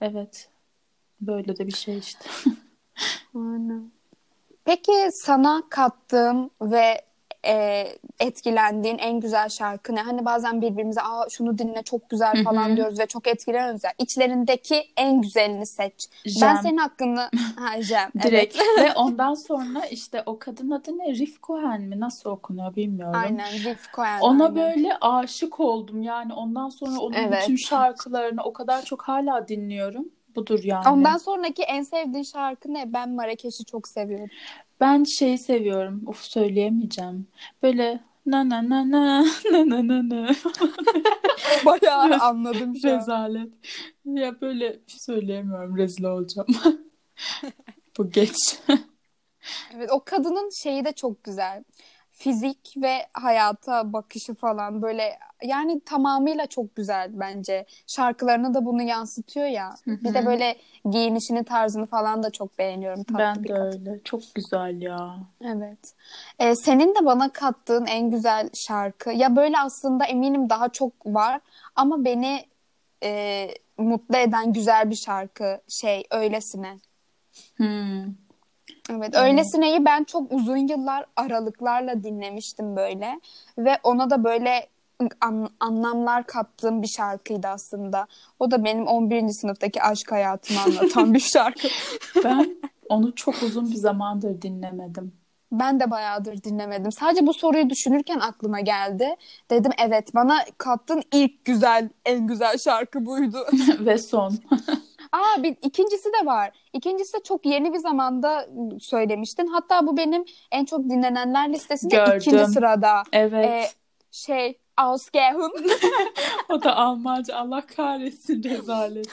Evet. 0.00 0.48
Böyle 1.20 1.56
de 1.58 1.66
bir 1.66 1.72
şey 1.72 1.98
işte. 1.98 2.24
Aynen. 3.34 3.92
Peki 4.64 5.08
sana 5.12 5.62
kattığım 5.70 6.50
ve 6.62 7.05
e, 7.46 7.86
etkilendiğin 8.20 8.98
en 8.98 9.20
güzel 9.20 9.48
şarkı 9.48 9.94
ne? 9.94 10.00
Hani 10.00 10.24
bazen 10.24 10.62
birbirimize 10.62 11.00
Aa, 11.02 11.28
şunu 11.28 11.58
dinle 11.58 11.82
çok 11.82 12.10
güzel 12.10 12.44
falan 12.44 12.68
Hı 12.68 12.72
hı. 12.72 12.76
diyoruz 12.76 12.98
ve 12.98 13.06
çok 13.06 13.26
etkileniyoruz 13.26 13.84
ya. 13.84 13.92
İçlerindeki 13.98 14.84
en 14.96 15.22
güzelini 15.22 15.66
seç. 15.66 16.08
Ben 16.26 16.30
Jem. 16.30 16.56
senin 16.62 16.76
hakkını... 16.76 17.30
Ha, 17.56 17.82
Jem. 17.82 18.10
Direkt. 18.22 18.56
Evet. 18.56 18.78
Ve 18.84 18.92
ondan 18.94 19.34
sonra 19.34 19.86
işte 19.86 20.22
o 20.26 20.38
kadın 20.38 20.70
adı 20.70 20.98
ne? 20.98 21.14
Rif 21.14 21.42
Cohen 21.42 21.82
mi? 21.82 22.00
Nasıl 22.00 22.30
okunuyor 22.30 22.76
bilmiyorum. 22.76 23.20
Aynen. 23.24 23.52
Riff 23.52 23.92
Cohen. 23.92 24.20
Ona 24.20 24.44
aynen. 24.44 24.56
böyle 24.56 24.96
aşık 25.00 25.60
oldum. 25.60 26.02
Yani 26.02 26.32
ondan 26.34 26.68
sonra 26.68 27.00
onun 27.00 27.14
Evet. 27.14 27.42
bütün 27.42 27.56
şarkılarını 27.56 28.42
o 28.42 28.52
kadar 28.52 28.84
çok 28.84 29.02
hala 29.02 29.48
dinliyorum. 29.48 30.04
Budur 30.36 30.60
yani. 30.64 30.88
Ondan 30.88 31.16
sonraki 31.16 31.62
en 31.62 31.82
sevdiğin 31.82 32.24
şarkı 32.24 32.74
ne? 32.74 32.92
Ben 32.92 33.10
Marrakeş'i 33.10 33.64
çok 33.64 33.88
seviyorum. 33.88 34.28
Ben 34.80 35.04
şeyi 35.04 35.38
seviyorum. 35.38 36.02
Uf 36.06 36.20
söyleyemeyeceğim. 36.20 37.26
Böyle 37.62 38.00
na 38.26 38.48
na 38.48 38.68
na 38.68 38.90
na 38.90 39.24
na 39.52 39.68
na 39.68 39.88
na 39.88 40.08
na 40.08 40.28
Bayağı 41.66 42.18
anladım 42.20 42.76
şu 42.82 42.90
an. 42.90 42.96
rezalet. 42.96 43.48
Ya 44.04 44.40
böyle 44.40 44.80
söyleyemiyorum. 44.86 45.76
Rezil 45.76 46.04
olacağım. 46.04 46.48
Bu 47.98 48.10
geç. 48.10 48.58
Evet, 49.74 49.90
o 49.92 50.04
kadının 50.04 50.50
şeyi 50.62 50.84
de 50.84 50.92
çok 50.92 51.24
güzel. 51.24 51.64
Fizik 52.18 52.74
ve 52.76 53.06
hayata 53.12 53.92
bakışı 53.92 54.34
falan 54.34 54.82
böyle 54.82 55.18
yani 55.42 55.80
tamamıyla 55.80 56.46
çok 56.46 56.76
güzel 56.76 57.10
bence. 57.12 57.66
Şarkılarına 57.86 58.54
da 58.54 58.64
bunu 58.64 58.82
yansıtıyor 58.82 59.46
ya. 59.46 59.74
Bir 59.86 60.14
de 60.14 60.26
böyle 60.26 60.56
giyinişini 60.90 61.44
tarzını 61.44 61.86
falan 61.86 62.22
da 62.22 62.30
çok 62.30 62.58
beğeniyorum. 62.58 63.04
Tatlı 63.04 63.18
Ben 63.18 63.44
bir 63.44 63.48
de 63.48 63.54
kadın. 63.54 63.86
öyle. 63.86 64.00
Çok 64.04 64.20
güzel 64.34 64.82
ya. 64.82 65.16
Evet. 65.40 65.94
Ee, 66.38 66.54
senin 66.54 66.94
de 66.94 67.06
bana 67.06 67.32
kattığın 67.32 67.86
en 67.86 68.10
güzel 68.10 68.50
şarkı. 68.54 69.10
Ya 69.10 69.36
böyle 69.36 69.58
aslında 69.58 70.04
eminim 70.04 70.50
daha 70.50 70.68
çok 70.68 70.92
var 71.06 71.40
ama 71.74 72.04
beni 72.04 72.46
e, 73.02 73.48
mutlu 73.78 74.16
eden 74.16 74.52
güzel 74.52 74.90
bir 74.90 74.96
şarkı 74.96 75.60
şey 75.68 76.04
Öylesine. 76.10 76.78
Hmm. 77.56 78.25
Evet, 78.90 79.16
Öylesine'yi 79.16 79.84
ben 79.84 80.04
çok 80.04 80.32
uzun 80.32 80.56
yıllar 80.56 81.04
aralıklarla 81.16 82.02
dinlemiştim 82.04 82.76
böyle 82.76 83.20
ve 83.58 83.78
ona 83.82 84.10
da 84.10 84.24
böyle 84.24 84.66
an- 85.20 85.48
anlamlar 85.60 86.26
kattığım 86.26 86.82
bir 86.82 86.88
şarkıydı 86.88 87.48
aslında. 87.48 88.06
O 88.40 88.50
da 88.50 88.64
benim 88.64 88.86
11. 88.86 89.28
sınıftaki 89.40 89.82
aşk 89.82 90.12
hayatımı 90.12 90.60
anlatan 90.60 91.14
bir 91.14 91.20
şarkı. 91.34 91.68
Ben 92.24 92.56
onu 92.88 93.14
çok 93.14 93.42
uzun 93.42 93.70
bir 93.70 93.76
zamandır 93.76 94.42
dinlemedim. 94.42 95.12
Ben 95.52 95.80
de 95.80 95.90
bayağıdır 95.90 96.42
dinlemedim. 96.42 96.92
Sadece 96.92 97.26
bu 97.26 97.34
soruyu 97.34 97.70
düşünürken 97.70 98.20
aklıma 98.20 98.60
geldi. 98.60 99.16
Dedim 99.50 99.72
evet 99.78 100.14
bana 100.14 100.38
kattığın 100.58 101.02
ilk 101.12 101.44
güzel, 101.44 101.88
en 102.04 102.26
güzel 102.26 102.58
şarkı 102.58 103.06
buydu. 103.06 103.38
Ve 103.80 103.98
son. 103.98 104.34
Aa 105.16 105.42
bir 105.42 105.56
ikincisi 105.62 106.08
de 106.22 106.26
var. 106.26 106.50
İkincisi 106.72 107.14
de 107.18 107.22
çok 107.22 107.46
yeni 107.46 107.72
bir 107.72 107.78
zamanda 107.78 108.48
söylemiştin. 108.80 109.46
Hatta 109.46 109.86
bu 109.86 109.96
benim 109.96 110.24
en 110.52 110.64
çok 110.64 110.84
dinlenenler 110.84 111.52
listesinde 111.52 111.96
Gördüm. 111.96 112.16
ikinci 112.16 112.44
sırada. 112.52 113.02
Evet. 113.12 113.44
Ee, 113.48 113.64
şey 114.10 114.58
Ausgehung. 114.76 115.52
O 116.48 116.62
da 116.62 116.76
Almanca. 116.76 117.36
Allah 117.36 117.66
kahretsin 117.76 118.42
rezalet. 118.42 119.06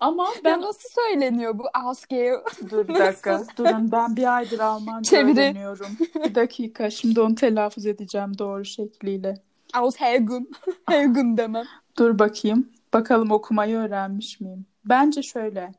Ama 0.00 0.24
Ya 0.24 0.44
ben 0.44 0.60
nasıl 0.60 0.88
söyleniyor 0.88 1.58
bu 1.58 1.64
Ausgehung? 1.74 2.42
dur 2.70 2.88
bir 2.88 2.94
dakika. 2.94 3.42
Durun 3.58 3.92
ben 3.92 4.16
bir 4.16 4.36
aydır 4.36 4.58
Almanca 4.58 5.10
Çeviri. 5.10 5.40
öğreniyorum. 5.40 5.86
Bir 6.24 6.34
dakika 6.34 6.90
şimdi 6.90 7.20
onu 7.20 7.34
telaffuz 7.34 7.86
edeceğim 7.86 8.38
doğru 8.38 8.64
şekliyle. 8.64 9.34
Ausgehung. 9.74 10.46
Heugen 10.88 11.36
demem. 11.36 11.64
Dur 11.98 12.18
bakayım. 12.18 12.72
Bakalım 12.92 13.30
okumayı 13.30 13.76
öğrenmiş 13.76 14.40
miyim? 14.40 14.66
Bence 14.86 15.22
şöyle. 15.22 15.72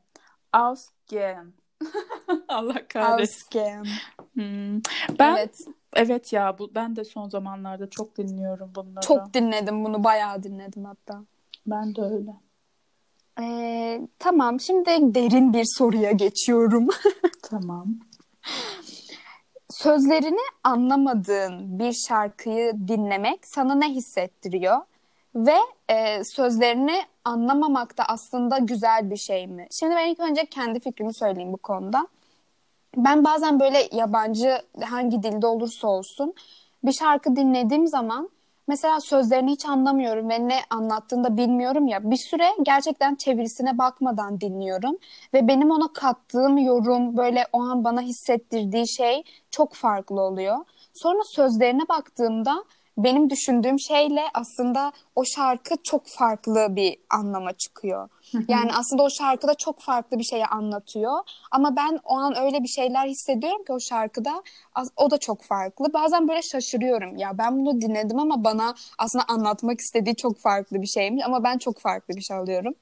Ausgehen. 0.52 1.52
Allah 2.48 2.88
kahretsin. 2.88 3.58
Ausgehung. 3.58 3.86
Hmm. 4.34 4.80
Ben 5.18 5.36
evet. 5.36 5.58
Evet. 5.92 6.32
ya 6.32 6.58
bu 6.58 6.74
ben 6.74 6.96
de 6.96 7.04
son 7.04 7.28
zamanlarda 7.28 7.90
çok 7.90 8.18
dinliyorum 8.18 8.72
bunları. 8.74 9.06
Çok 9.06 9.34
dinledim 9.34 9.84
bunu. 9.84 10.04
Bayağı 10.04 10.42
dinledim 10.42 10.84
hatta. 10.84 11.24
Ben 11.66 11.94
de 11.94 12.02
öyle. 12.02 12.30
Ee, 13.40 14.00
tamam 14.18 14.60
şimdi 14.60 15.14
derin 15.14 15.52
bir 15.52 15.64
soruya 15.78 16.12
geçiyorum. 16.12 16.88
Tamam. 17.42 17.86
Sözlerini 19.70 20.40
anlamadığın 20.64 21.78
bir 21.78 21.92
şarkıyı 21.92 22.72
dinlemek 22.88 23.40
sana 23.42 23.74
ne 23.74 23.88
hissettiriyor? 23.88 24.78
Ve 25.34 25.56
e, 25.88 26.24
sözlerini 26.24 27.02
anlamamak 27.24 27.98
da 27.98 28.04
aslında 28.04 28.58
güzel 28.58 29.10
bir 29.10 29.16
şey 29.16 29.46
mi? 29.46 29.66
Şimdi 29.70 29.94
ben 29.96 30.06
ilk 30.06 30.20
önce 30.20 30.46
kendi 30.46 30.80
fikrimi 30.80 31.14
söyleyeyim 31.14 31.52
bu 31.52 31.56
konuda. 31.56 32.06
Ben 32.96 33.24
bazen 33.24 33.60
böyle 33.60 33.88
yabancı 33.92 34.58
hangi 34.84 35.22
dilde 35.22 35.46
olursa 35.46 35.88
olsun 35.88 36.34
bir 36.84 36.92
şarkı 36.92 37.36
dinlediğim 37.36 37.86
zaman 37.86 38.30
mesela 38.68 39.00
sözlerini 39.00 39.50
hiç 39.50 39.66
anlamıyorum 39.66 40.30
ve 40.30 40.48
ne 40.48 40.60
anlattığını 40.70 41.24
da 41.24 41.36
bilmiyorum 41.36 41.86
ya 41.86 42.10
bir 42.10 42.16
süre 42.16 42.46
gerçekten 42.62 43.14
çevirisine 43.14 43.78
bakmadan 43.78 44.40
dinliyorum 44.40 44.96
ve 45.34 45.48
benim 45.48 45.70
ona 45.70 45.92
kattığım 45.92 46.58
yorum 46.58 47.16
böyle 47.16 47.46
o 47.52 47.62
an 47.62 47.84
bana 47.84 48.00
hissettirdiği 48.00 48.88
şey 48.88 49.22
çok 49.50 49.74
farklı 49.74 50.20
oluyor. 50.20 50.56
Sonra 50.92 51.24
sözlerine 51.24 51.88
baktığımda 51.88 52.64
benim 52.98 53.30
düşündüğüm 53.30 53.80
şeyle 53.80 54.22
aslında 54.34 54.92
o 55.16 55.24
şarkı 55.24 55.74
çok 55.84 56.06
farklı 56.06 56.66
bir 56.70 56.96
anlama 57.10 57.52
çıkıyor. 57.52 58.08
Yani 58.48 58.70
aslında 58.72 59.02
o 59.02 59.10
şarkıda 59.10 59.54
çok 59.54 59.80
farklı 59.80 60.18
bir 60.18 60.24
şeyi 60.24 60.46
anlatıyor. 60.46 61.18
Ama 61.50 61.76
ben 61.76 62.00
o 62.04 62.16
an 62.16 62.36
öyle 62.38 62.62
bir 62.62 62.68
şeyler 62.68 63.06
hissediyorum 63.06 63.64
ki 63.64 63.72
o 63.72 63.80
şarkıda 63.80 64.42
o 64.96 65.10
da 65.10 65.18
çok 65.18 65.42
farklı. 65.42 65.92
Bazen 65.92 66.28
böyle 66.28 66.42
şaşırıyorum. 66.42 67.16
Ya 67.16 67.38
ben 67.38 67.58
bunu 67.58 67.80
dinledim 67.80 68.18
ama 68.18 68.44
bana 68.44 68.74
aslında 68.98 69.24
anlatmak 69.28 69.80
istediği 69.80 70.16
çok 70.16 70.38
farklı 70.38 70.82
bir 70.82 70.86
şeymiş. 70.86 71.24
Ama 71.26 71.44
ben 71.44 71.58
çok 71.58 71.78
farklı 71.78 72.14
bir 72.16 72.22
şey 72.22 72.36
alıyorum. 72.36 72.74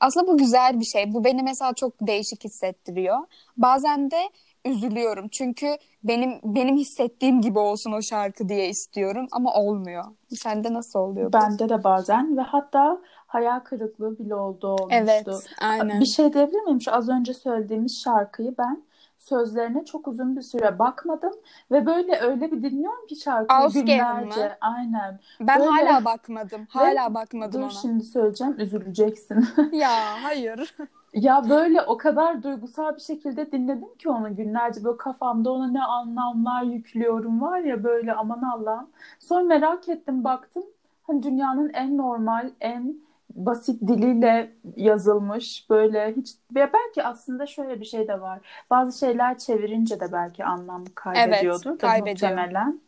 Aslında 0.00 0.26
bu 0.26 0.38
güzel 0.38 0.80
bir 0.80 0.84
şey. 0.84 1.14
Bu 1.14 1.24
beni 1.24 1.42
mesela 1.42 1.72
çok 1.74 1.92
değişik 2.00 2.44
hissettiriyor. 2.44 3.18
Bazen 3.56 4.10
de 4.10 4.28
üzülüyorum. 4.64 5.28
Çünkü 5.28 5.76
benim 6.04 6.32
benim 6.44 6.76
hissettiğim 6.76 7.40
gibi 7.40 7.58
olsun 7.58 7.92
o 7.92 8.02
şarkı 8.02 8.48
diye 8.48 8.68
istiyorum 8.68 9.26
ama 9.32 9.54
olmuyor. 9.54 10.04
Sende 10.36 10.72
nasıl 10.74 10.98
oluyor? 10.98 11.32
Bende 11.32 11.68
de 11.68 11.84
bazen 11.84 12.36
ve 12.36 12.40
hatta 12.40 12.98
hayal 13.26 13.60
kırıklığı 13.60 14.18
bile 14.18 14.34
oldu 14.34 14.66
olmuştu. 14.68 14.88
Evet, 14.96 15.26
aynen. 15.60 16.00
Bir 16.00 16.06
şey 16.06 16.32
diyebilir 16.32 16.60
miyim? 16.62 16.80
Şu 16.80 16.94
az 16.94 17.08
önce 17.08 17.34
söylediğimiz 17.34 18.00
şarkıyı 18.00 18.54
ben 18.58 18.82
sözlerine 19.18 19.84
çok 19.84 20.08
uzun 20.08 20.36
bir 20.36 20.42
süre 20.42 20.78
bakmadım 20.78 21.32
ve 21.70 21.86
böyle 21.86 22.20
öyle 22.20 22.52
bir 22.52 22.62
dinliyorum 22.62 23.06
ki 23.06 23.16
şarkıyı 23.16 23.58
Ausgehen 23.60 23.84
günlerce. 24.20 24.40
mı? 24.48 24.50
Aynen. 24.60 25.20
Ben 25.40 25.60
Böyle- 25.60 25.70
hala 25.70 26.04
bakmadım. 26.04 26.66
Hala 26.70 27.14
bakmadım 27.14 27.52
Dur 27.60 27.64
ona. 27.66 27.70
şimdi 27.70 28.04
söyleyeceğim 28.04 28.54
üzüleceksin. 28.58 29.46
Ya 29.72 29.90
hayır. 30.22 30.74
Ya 31.12 31.48
böyle 31.48 31.82
o 31.82 31.96
kadar 31.96 32.42
duygusal 32.42 32.96
bir 32.96 33.00
şekilde 33.00 33.52
dinledim 33.52 33.94
ki 33.98 34.08
onu 34.08 34.36
günlerce 34.36 34.84
böyle 34.84 34.96
kafamda 34.96 35.50
ona 35.52 35.68
ne 35.68 35.82
anlamlar 35.84 36.62
yüklüyorum 36.62 37.40
var 37.40 37.58
ya 37.60 37.84
böyle 37.84 38.12
aman 38.14 38.42
Allah'ım. 38.42 38.90
Sonra 39.18 39.44
merak 39.44 39.88
ettim 39.88 40.24
baktım 40.24 40.64
hani 41.02 41.22
dünyanın 41.22 41.70
en 41.74 41.96
normal 41.96 42.50
en 42.60 42.96
basit 43.34 43.80
diliyle 43.88 44.52
yazılmış 44.76 45.70
böyle 45.70 46.14
hiç 46.16 46.28
ve 46.54 46.70
belki 46.72 47.04
aslında 47.04 47.46
şöyle 47.46 47.80
bir 47.80 47.84
şey 47.84 48.08
de 48.08 48.20
var. 48.20 48.40
Bazı 48.70 48.98
şeyler 48.98 49.38
çevirince 49.38 50.00
de 50.00 50.12
belki 50.12 50.44
anlam 50.44 50.84
kaybediyordu 50.94 51.68
Evet, 51.70 51.82
da 51.82 51.88
muhtemelen. 51.88 52.80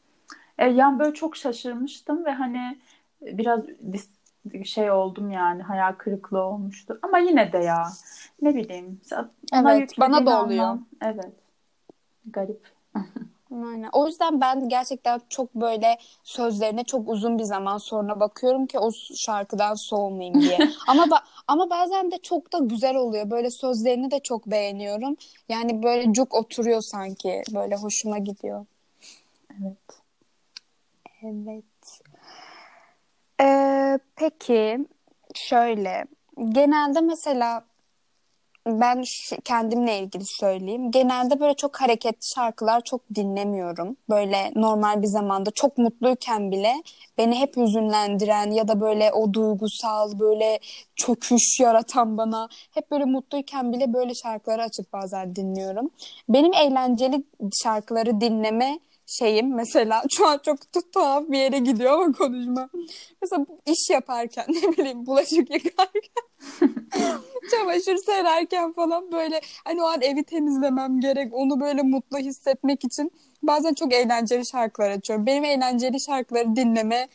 E, 0.59 0.67
yani 0.69 0.99
böyle 0.99 1.15
çok 1.15 1.37
şaşırmıştım 1.37 2.25
ve 2.25 2.31
hani 2.31 2.79
biraz 3.23 3.61
dis- 3.93 4.11
şey 4.65 4.91
oldum 4.91 5.31
yani 5.31 5.63
hayal 5.63 5.93
kırıklığı 5.93 6.43
olmuştu. 6.43 6.99
Ama 7.03 7.19
yine 7.19 7.53
de 7.53 7.59
ya 7.59 7.89
ne 8.43 8.55
bileyim 8.55 9.01
Evet, 9.55 9.91
bana 10.01 10.27
da 10.27 10.45
oluyor. 10.45 10.65
anlam- 10.65 10.87
evet. 11.03 11.33
Garip. 12.27 12.75
Aynen. 13.53 13.89
O 13.93 14.07
yüzden 14.07 14.41
ben 14.41 14.69
gerçekten 14.69 15.21
çok 15.29 15.55
böyle 15.55 15.99
sözlerine 16.23 16.85
çok 16.85 17.09
uzun 17.09 17.39
bir 17.39 17.45
zaman 17.45 17.79
sonra 17.79 18.21
bakıyorum 18.21 18.67
ki 18.67 18.79
o 18.79 18.91
şarkıdan 19.17 19.75
soğumayayım 19.75 20.41
diye. 20.41 20.59
ama 20.89 21.05
ba- 21.05 21.23
ama 21.49 21.71
bazen 21.71 22.11
de 22.11 22.19
çok 22.19 22.53
da 22.53 22.59
güzel 22.59 22.97
oluyor. 22.97 23.31
Böyle 23.31 23.51
sözlerini 23.51 24.11
de 24.11 24.21
çok 24.21 24.47
beğeniyorum. 24.47 25.17
Yani 25.49 25.83
böyle 25.83 26.13
cuk 26.13 26.35
oturuyor 26.35 26.81
sanki. 26.81 27.43
Böyle 27.55 27.77
hoşuma 27.77 28.19
gidiyor. 28.19 28.67
Evet. 29.51 29.77
Evet. 31.23 31.65
Ee, 33.41 33.99
peki 34.17 34.79
şöyle 35.35 36.05
genelde 36.53 37.01
mesela 37.01 37.65
ben 38.67 39.05
kendimle 39.45 39.99
ilgili 39.99 40.25
söyleyeyim. 40.27 40.91
Genelde 40.91 41.41
böyle 41.41 41.55
çok 41.55 41.77
hareketli 41.81 42.27
şarkılar 42.35 42.81
çok 42.81 43.01
dinlemiyorum. 43.15 43.97
Böyle 44.11 44.53
normal 44.55 45.03
bir 45.03 45.07
zamanda 45.07 45.51
çok 45.51 45.79
mutluyken 45.79 46.51
bile 46.53 46.75
beni 47.19 47.41
hep 47.41 47.57
hüzünlendiren 47.57 48.51
ya 48.51 48.69
da 48.69 48.81
böyle 48.81 49.13
o 49.13 49.33
duygusal 49.33 50.19
böyle 50.19 50.59
çöküş 50.97 51.61
yaratan 51.61 52.19
bana 52.19 52.49
hep 52.71 52.91
böyle 52.91 53.05
mutluyken 53.05 53.73
bile 53.73 53.93
böyle 53.93 54.15
şarkıları 54.15 54.63
açıp 54.63 54.93
bazen 54.93 55.37
dinliyorum. 55.37 55.91
Benim 56.29 56.53
eğlenceli 56.55 57.25
şarkıları 57.63 58.21
dinleme 58.21 58.79
şeyim 59.07 59.55
mesela 59.55 60.03
şu 60.11 60.29
an 60.29 60.41
çok 60.45 60.59
tu- 60.59 60.91
tuhaf 60.93 61.25
bir 61.29 61.39
yere 61.39 61.59
gidiyor 61.59 61.93
ama 61.93 62.13
konuşma. 62.13 62.69
Mesela 63.23 63.47
iş 63.67 63.91
yaparken 63.91 64.45
ne 64.49 64.77
bileyim 64.77 65.07
bulaşık 65.07 65.51
yıkarken 65.51 66.25
çamaşır 67.51 67.97
sererken 68.07 68.73
falan 68.73 69.13
böyle 69.13 69.41
hani 69.65 69.83
o 69.83 69.87
an 69.87 70.03
evi 70.03 70.25
temizlemem 70.25 71.01
gerek 71.01 71.35
onu 71.35 71.61
böyle 71.61 71.83
mutlu 71.83 72.19
hissetmek 72.19 72.85
için 72.85 73.11
bazen 73.43 73.75
çok 73.75 73.93
eğlenceli 73.93 74.47
şarkılar 74.47 74.91
açıyorum. 74.91 75.27
Benim 75.27 75.45
eğlenceli 75.45 76.01
şarkıları 76.01 76.57
dinleme 76.57 77.09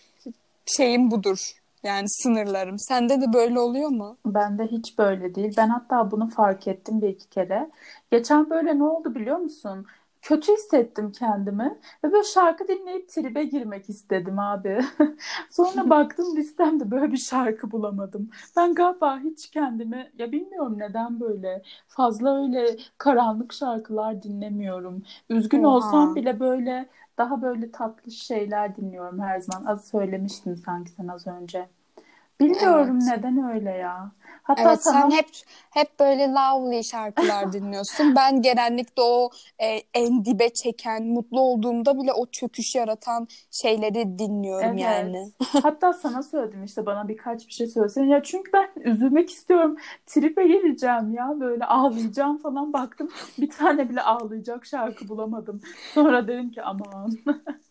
şeyim 0.65 1.11
budur. 1.11 1.51
Yani 1.83 2.09
sınırlarım. 2.09 2.79
Sende 2.79 3.21
de 3.21 3.33
böyle 3.33 3.59
oluyor 3.59 3.89
mu? 3.89 4.17
Ben 4.25 4.57
de 4.57 4.67
hiç 4.67 4.97
böyle 4.97 5.35
değil. 5.35 5.53
Ben 5.57 5.69
hatta 5.69 6.11
bunu 6.11 6.29
fark 6.29 6.67
ettim 6.67 7.01
bir 7.01 7.07
iki 7.07 7.29
kere. 7.29 7.69
Geçen 8.11 8.49
böyle 8.49 8.79
ne 8.79 8.83
oldu 8.83 9.15
biliyor 9.15 9.37
musun? 9.37 9.85
Kötü 10.21 10.53
hissettim 10.53 11.11
kendimi 11.11 11.79
ve 12.03 12.11
böyle 12.11 12.23
şarkı 12.23 12.67
dinleyip 12.67 13.09
tribe 13.09 13.43
girmek 13.43 13.89
istedim 13.89 14.39
abi. 14.39 14.79
Sonra 15.49 15.89
baktım 15.89 16.35
listemde 16.37 16.91
böyle 16.91 17.11
bir 17.11 17.17
şarkı 17.17 17.71
bulamadım. 17.71 18.29
Ben 18.57 18.75
galiba 18.75 19.19
hiç 19.19 19.49
kendimi 19.51 20.11
ya 20.17 20.31
bilmiyorum 20.31 20.79
neden 20.79 21.19
böyle 21.19 21.63
fazla 21.87 22.43
öyle 22.43 22.77
karanlık 22.97 23.53
şarkılar 23.53 24.23
dinlemiyorum. 24.23 25.03
Üzgün 25.29 25.63
Oha. 25.63 25.75
olsam 25.75 26.15
bile 26.15 26.39
böyle 26.39 26.89
daha 27.17 27.41
böyle 27.41 27.71
tatlı 27.71 28.11
şeyler 28.11 28.75
dinliyorum 28.75 29.19
her 29.19 29.39
zaman. 29.39 29.65
Az 29.65 29.87
söylemiştin 29.87 30.55
sanki 30.55 30.91
sen 30.91 31.07
az 31.07 31.27
önce. 31.27 31.69
Bilmiyorum 32.41 32.99
Evet. 33.01 33.03
neden 33.07 33.49
öyle 33.55 33.69
ya. 33.71 34.11
Hatta 34.43 34.61
Evet 34.61 34.83
sana 34.83 35.01
sen 35.03 35.11
hep 35.11 35.27
hep 35.71 35.99
böyle 35.99 36.27
lovely 36.27 36.83
şarkılar 36.83 37.51
dinliyorsun. 37.53 38.15
Ben 38.15 38.41
genellikle 38.41 39.01
o 39.01 39.29
e, 39.59 39.81
en 39.93 40.25
dibe 40.25 40.49
çeken, 40.53 41.03
mutlu 41.07 41.41
olduğumda 41.41 41.99
bile 42.01 42.13
o 42.13 42.25
çöküş 42.31 42.75
yaratan 42.75 43.27
şeyleri 43.51 44.19
dinliyorum 44.19 44.77
Evet. 44.77 44.79
yani. 44.81 45.31
Hatta 45.63 45.93
sana 45.93 46.23
söyledim 46.23 46.63
işte 46.63 46.85
bana 46.85 47.07
birkaç 47.07 47.47
bir 47.47 47.53
şey 47.53 47.67
söylesene. 47.67 48.09
Ya 48.09 48.23
çünkü 48.23 48.51
ben 48.53 48.69
üzülmek 48.75 49.29
istiyorum. 49.29 49.77
Tripe 50.05 50.47
geleceğim 50.47 51.13
ya 51.13 51.39
böyle 51.39 51.65
ağlayacağım 51.65 52.37
falan 52.37 52.73
baktım. 52.73 53.09
Bir 53.37 53.49
tane 53.49 53.89
bile 53.89 54.01
ağlayacak 54.01 54.65
şarkı 54.65 55.07
bulamadım. 55.09 55.61
Sonra 55.93 56.27
dedim 56.27 56.51
ki 56.51 56.61
aman. 56.63 57.11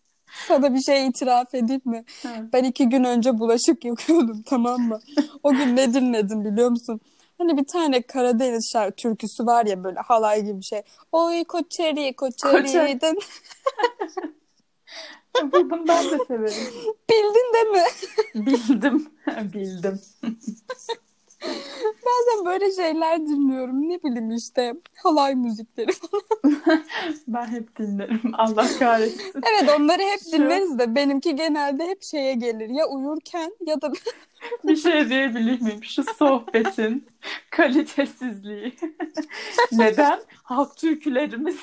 Sana 0.49 0.75
bir 0.75 0.81
şey 0.81 1.07
itiraf 1.07 1.55
edeyim 1.55 1.83
mi? 1.85 2.05
Ben 2.53 2.65
iki 2.65 2.89
gün 2.89 3.05
önce 3.05 3.39
bulaşık 3.39 3.85
yıkıyordum 3.85 4.43
tamam 4.47 4.81
mı? 4.81 5.01
O 5.43 5.53
gün 5.53 5.77
ne 5.77 5.95
dinledim 5.95 6.45
biliyor 6.45 6.71
musun? 6.71 7.01
Hani 7.39 7.57
bir 7.57 7.65
tane 7.65 8.03
Karadeniz 8.03 8.71
şarkı 8.73 8.97
türküsü 8.97 9.47
var 9.47 9.67
ya 9.67 9.85
böyle 9.85 10.01
halay 10.01 10.43
gibi 10.45 10.59
bir 10.59 10.65
şey. 10.65 10.83
Oy 11.13 11.45
koçeri 11.45 12.17
koçeri'den 12.17 13.17
Bunu 15.53 15.89
ben 15.89 16.05
de 16.05 16.19
severim. 16.29 16.67
bildin 17.11 17.53
değil 17.55 17.67
mi? 17.67 17.85
Bildim. 18.35 19.07
Bildim. 19.53 20.01
Bazen 22.07 22.45
böyle 22.47 22.73
şeyler 22.73 23.21
dinliyorum. 23.21 23.89
Ne 23.89 24.03
bileyim 24.03 24.31
işte 24.31 24.75
halay 25.03 25.35
müzikleri 25.35 25.91
Ben 27.29 27.47
hep 27.47 27.79
dinlerim. 27.79 28.21
Allah 28.33 28.67
kahretsin. 28.79 29.33
Evet 29.35 29.71
onları 29.79 30.03
hep 30.03 30.21
Şu- 30.21 30.33
dinleriz 30.33 30.79
de 30.79 30.95
benimki 30.95 31.37
genelde 31.37 31.87
hep 31.87 32.03
şeye 32.03 32.35
gelir. 32.35 32.69
Ya 32.69 32.87
uyurken 32.87 33.53
ya 33.67 33.81
da 33.83 33.93
Bir 34.65 34.77
şey 34.77 35.09
diyebilir 35.09 35.61
miyim? 35.61 35.85
Şu 35.85 36.05
sohbetin 36.19 37.07
kalitesizliği. 37.51 38.75
Neden? 39.73 40.21
Halk 40.43 40.77
türkülerimiz. 40.77 41.59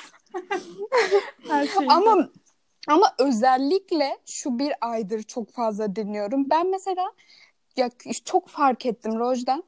Her 1.49 1.67
şey. 1.67 1.87
ama 1.89 2.29
ama 2.87 3.13
özellikle 3.19 4.17
şu 4.25 4.59
bir 4.59 4.73
aydır 4.81 5.23
çok 5.23 5.51
fazla 5.51 5.95
dinliyorum. 5.95 6.49
Ben 6.49 6.69
mesela 6.71 7.11
ya 7.77 7.89
çok 8.25 8.47
fark 8.47 8.85
ettim 8.85 9.19
Roj'dan. 9.19 9.63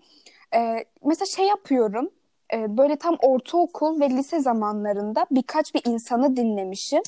Ee, 0.55 0.85
mesela 1.05 1.25
şey 1.25 1.47
yapıyorum. 1.47 2.09
Ee, 2.53 2.77
böyle 2.77 2.95
tam 2.95 3.15
ortaokul 3.21 3.99
ve 3.99 4.09
lise 4.09 4.39
zamanlarında 4.39 5.25
birkaç 5.31 5.75
bir 5.75 5.81
insanı 5.85 6.35
dinlemişim. 6.37 7.01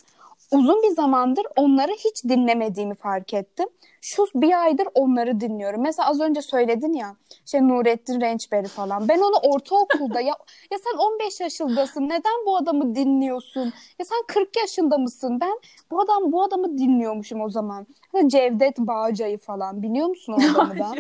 Uzun 0.54 0.84
bir 0.84 0.96
zamandır 0.96 1.46
onları 1.56 1.92
hiç 1.92 2.24
dinlemediğimi 2.24 2.96
fark 2.96 3.34
ettim. 3.34 3.68
Şu 4.02 4.26
bir 4.36 4.64
aydır 4.64 4.88
onları 4.94 5.40
dinliyorum. 5.40 5.82
Mesela 5.82 6.10
az 6.10 6.20
önce 6.20 6.42
söyledin 6.42 6.94
ya, 6.94 7.16
şey 7.46 7.62
Nurettin 7.62 8.22
Rençberi 8.22 8.68
falan. 8.68 9.08
Ben 9.08 9.20
onu 9.20 9.36
ortaokulda 9.54 10.22
ya 10.22 10.34
ya 10.72 10.78
sen 10.84 10.98
15 10.98 11.40
yaşındasın. 11.40 12.04
Neden 12.04 12.46
bu 12.46 12.58
adamı 12.58 12.96
dinliyorsun? 12.96 13.74
Ya 14.00 14.06
sen 14.06 14.24
40 14.28 14.58
yaşında 14.58 14.98
mısın? 14.98 15.40
Ben 15.42 15.60
bu 15.92 16.02
adam 16.02 16.32
bu 16.32 16.44
adamı 16.44 16.78
dinliyormuşum 16.78 17.42
o 17.42 17.50
zaman. 17.50 17.88
Ha, 18.12 18.28
Cevdet 18.28 18.78
Bağcay'ı 18.78 19.38
falan 19.38 19.82
biliyor 19.82 20.08
musun 20.08 20.34
o 20.34 20.38
adamı 20.52 20.80
da? 20.80 20.92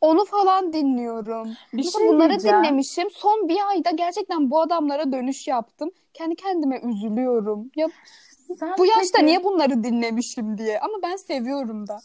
Onu 0.00 0.24
falan 0.24 0.72
dinliyorum. 0.72 1.48
Bir 1.72 1.82
şey 1.82 2.08
bunları 2.08 2.30
diyeceğim. 2.30 2.58
dinlemişim. 2.58 3.10
Son 3.10 3.48
bir 3.48 3.68
ayda 3.68 3.90
gerçekten 3.90 4.50
bu 4.50 4.60
adamlara 4.60 5.12
dönüş 5.12 5.48
yaptım. 5.48 5.90
Kendi 6.14 6.36
kendime 6.36 6.80
üzülüyorum. 6.80 7.70
Ya 7.76 7.88
Sen 8.54 8.74
bu 8.78 8.86
yaşta 8.86 9.18
peki- 9.18 9.26
niye 9.26 9.44
bunları 9.44 9.84
dinlemişim 9.84 10.58
diye. 10.58 10.80
Ama 10.80 10.94
ben 11.02 11.16
seviyorum 11.16 11.88
da. 11.88 12.00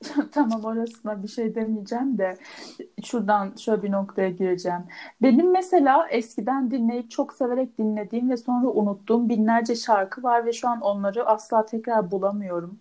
Tamam 0.32 0.64
orasına 0.64 1.22
bir 1.22 1.28
şey 1.28 1.54
demeyeceğim 1.54 2.18
de 2.18 2.36
şuradan 3.04 3.56
şöyle 3.56 3.82
bir 3.82 3.92
noktaya 3.92 4.30
gireceğim. 4.30 4.80
Benim 5.22 5.50
mesela 5.50 6.08
eskiden 6.08 6.70
dinleyip 6.70 7.10
çok 7.10 7.32
severek 7.32 7.78
dinlediğim 7.78 8.30
ve 8.30 8.36
sonra 8.36 8.68
unuttuğum 8.68 9.28
binlerce 9.28 9.76
şarkı 9.76 10.22
var 10.22 10.46
ve 10.46 10.52
şu 10.52 10.68
an 10.68 10.80
onları 10.80 11.26
asla 11.26 11.66
tekrar 11.66 12.10
bulamıyorum. 12.10 12.78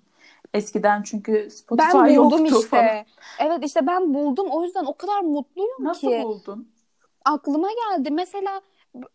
Eskiden 0.54 1.04
çünkü 1.04 1.50
Spotify 1.52 1.98
Ben 1.98 2.18
buldum 2.18 2.46
yoktu 2.46 2.56
işte. 2.56 2.68
falan. 2.70 3.06
Evet 3.40 3.66
işte 3.66 3.88
ben 3.88 4.14
buldum. 4.14 4.48
O 4.52 4.64
yüzden 4.64 4.86
o 4.86 4.94
kadar 4.98 5.20
mutluyum 5.22 5.70
Nasıl 5.80 6.08
ki. 6.08 6.22
buldun? 6.24 6.68
Aklıma 7.26 7.68
geldi. 7.72 8.12
Mesela 8.12 8.62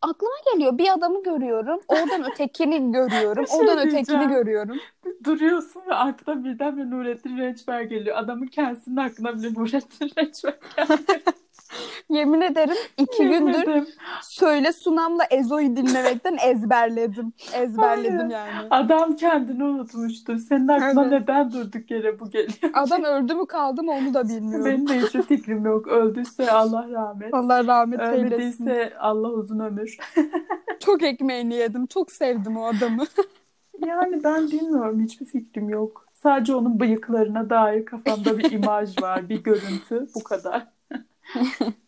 aklıma 0.03 0.35
geliyor. 0.53 0.79
Bir 0.79 0.93
adamı 0.93 1.23
görüyorum. 1.23 1.81
Oradan 1.89 2.31
ötekini 2.33 2.93
görüyorum. 2.93 3.45
Bir 3.45 3.49
şey 3.49 3.61
Oradan 3.61 3.89
ötekini 3.89 4.29
görüyorum. 4.29 4.79
Duruyorsun 5.25 5.83
ve 5.87 5.95
arkadan 5.95 6.45
birdenbire 6.45 6.91
Nurettin 6.91 7.39
Rençber 7.39 7.83
geliyor. 7.83 8.17
Adamın 8.17 8.47
kendisinin 8.47 8.97
aklına 8.97 9.35
bile 9.35 9.55
Nurettin 9.55 10.11
Rençber 10.19 10.59
geldi. 10.77 11.23
Yemin 12.11 12.41
ederim 12.41 12.75
iki 12.99 13.23
Yemin 13.23 13.39
gündür 13.47 13.63
ederim. 13.63 13.87
Söyle 14.23 14.73
Sunam'la 14.73 15.25
Ezo'yu 15.31 15.77
dinlemekten 15.77 16.37
ezberledim. 16.47 17.33
Ezberledim 17.55 18.31
yani. 18.31 18.51
Adam 18.71 19.17
kendini 19.17 19.65
unutmuştu. 19.65 20.39
Senin 20.39 20.69
aklına 20.69 21.03
Evet. 21.03 21.21
neden 21.21 21.53
durduk 21.53 21.91
yere 21.91 22.21
bu 22.21 22.31
geliyor? 22.31 22.73
Adam 22.75 23.05
öldü 23.05 23.35
mü 23.35 23.47
kaldı 23.47 23.83
mı 23.83 23.93
onu 23.93 24.15
da 24.15 24.29
bilmiyorum. 24.29 24.65
Benim 24.67 24.89
de 24.89 25.01
hiçbir 25.01 25.23
fikrim 25.23 25.65
yok. 25.65 25.89
Öldüyse 25.89 26.53
Allah 26.53 26.87
rahmet. 26.91 27.35
Allah 27.35 27.67
rahmet 27.67 28.01
eylesin. 28.01 28.17
Ölmediyse 28.25 28.93
Allah 28.99 29.29
uzun 29.29 29.59
ömür. 29.59 29.99
Çok 30.81 31.03
ekmeğini 31.03 31.55
yedim. 31.55 31.87
Çok 31.87 32.13
sevdim 32.13 32.57
o 32.57 32.65
adamı. 32.65 33.05
Yani 33.87 34.25
ben 34.25 34.47
bilmiyorum. 34.51 35.01
Hiçbir 35.05 35.27
fikrim 35.27 35.69
yok. 35.69 36.07
Sadece 36.15 36.55
onun 36.55 36.81
bıyıklarına 36.81 37.51
dair 37.51 37.85
kafamda 37.85 38.39
bir 38.39 38.51
imaj 38.53 39.03
var, 39.03 39.29
bir 39.29 39.43
görüntü. 39.43 40.07
Bu 40.15 40.25
kadar. 40.25 40.67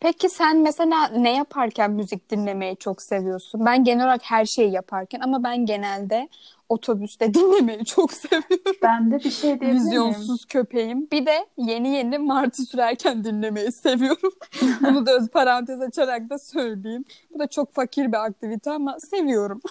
Peki 0.00 0.28
sen 0.28 0.58
mesela 0.58 1.08
ne 1.08 1.36
yaparken 1.36 1.90
müzik 1.90 2.30
dinlemeyi 2.30 2.76
çok 2.76 3.02
seviyorsun? 3.02 3.66
Ben 3.66 3.84
genel 3.84 4.04
olarak 4.04 4.22
her 4.24 4.44
şeyi 4.44 4.72
yaparken 4.72 5.20
ama 5.20 5.44
ben 5.44 5.66
genelde 5.66 6.28
otobüste 6.68 7.34
dinlemeyi 7.34 7.84
çok 7.84 8.12
seviyorum. 8.12 8.76
Ben 8.82 9.10
de 9.10 9.18
bir 9.18 9.30
şey 9.30 9.60
diyebilir 9.60 9.80
miyim? 9.80 9.86
Vizyonsuz 9.86 10.44
köpeğim. 10.44 11.10
Bir 11.10 11.26
de 11.26 11.46
yeni 11.56 11.88
yeni 11.88 12.18
martı 12.18 12.62
sürerken 12.62 13.24
dinlemeyi 13.24 13.72
seviyorum. 13.72 14.32
Bunu 14.80 15.06
da 15.06 15.12
öz 15.12 15.28
parantez 15.28 15.80
açarak 15.80 16.30
da 16.30 16.38
söyleyeyim. 16.38 17.04
Bu 17.34 17.38
da 17.38 17.46
çok 17.46 17.74
fakir 17.74 18.12
bir 18.12 18.24
aktivite 18.24 18.70
ama 18.70 19.00
seviyorum. 19.00 19.60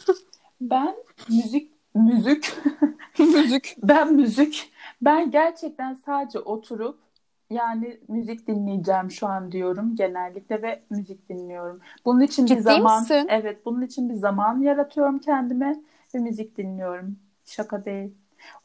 Ben 0.61 0.95
müzik 1.29 1.71
müzik 1.95 2.53
Müzik. 3.19 3.75
ben 3.83 4.13
müzik 4.13 4.71
ben 5.01 5.31
gerçekten 5.31 5.93
sadece 6.05 6.39
oturup 6.39 6.99
yani 7.49 7.99
müzik 8.08 8.47
dinleyeceğim 8.47 9.12
şu 9.12 9.27
an 9.27 9.51
diyorum 9.51 9.95
genellikle 9.95 10.62
ve 10.62 10.81
müzik 10.89 11.29
dinliyorum. 11.29 11.79
Bunun 12.05 12.21
için 12.21 12.45
Ciddi 12.45 12.58
bir 12.58 12.63
zaman 12.63 13.01
misin? 13.01 13.27
evet 13.29 13.65
bunun 13.65 13.81
için 13.81 14.10
bir 14.10 14.13
zaman 14.15 14.62
yaratıyorum 14.62 15.19
kendime 15.19 15.75
ve 16.15 16.19
müzik 16.19 16.58
dinliyorum. 16.58 17.19
Şaka 17.45 17.86
değil. 17.86 18.13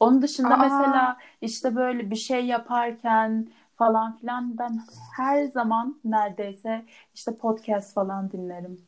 Onun 0.01 0.23
dışında 0.23 0.55
Aa. 0.55 0.57
mesela 0.57 1.17
işte 1.41 1.77
böyle 1.77 2.11
bir 2.11 2.17
şey 2.17 2.47
yaparken 2.47 3.49
falan 3.77 4.17
filan 4.17 4.59
ben 4.59 4.81
her 5.17 5.45
zaman 5.45 6.01
neredeyse 6.05 6.85
işte 7.15 7.37
podcast 7.37 7.95
falan 7.95 8.33
dinlerim. 8.33 8.79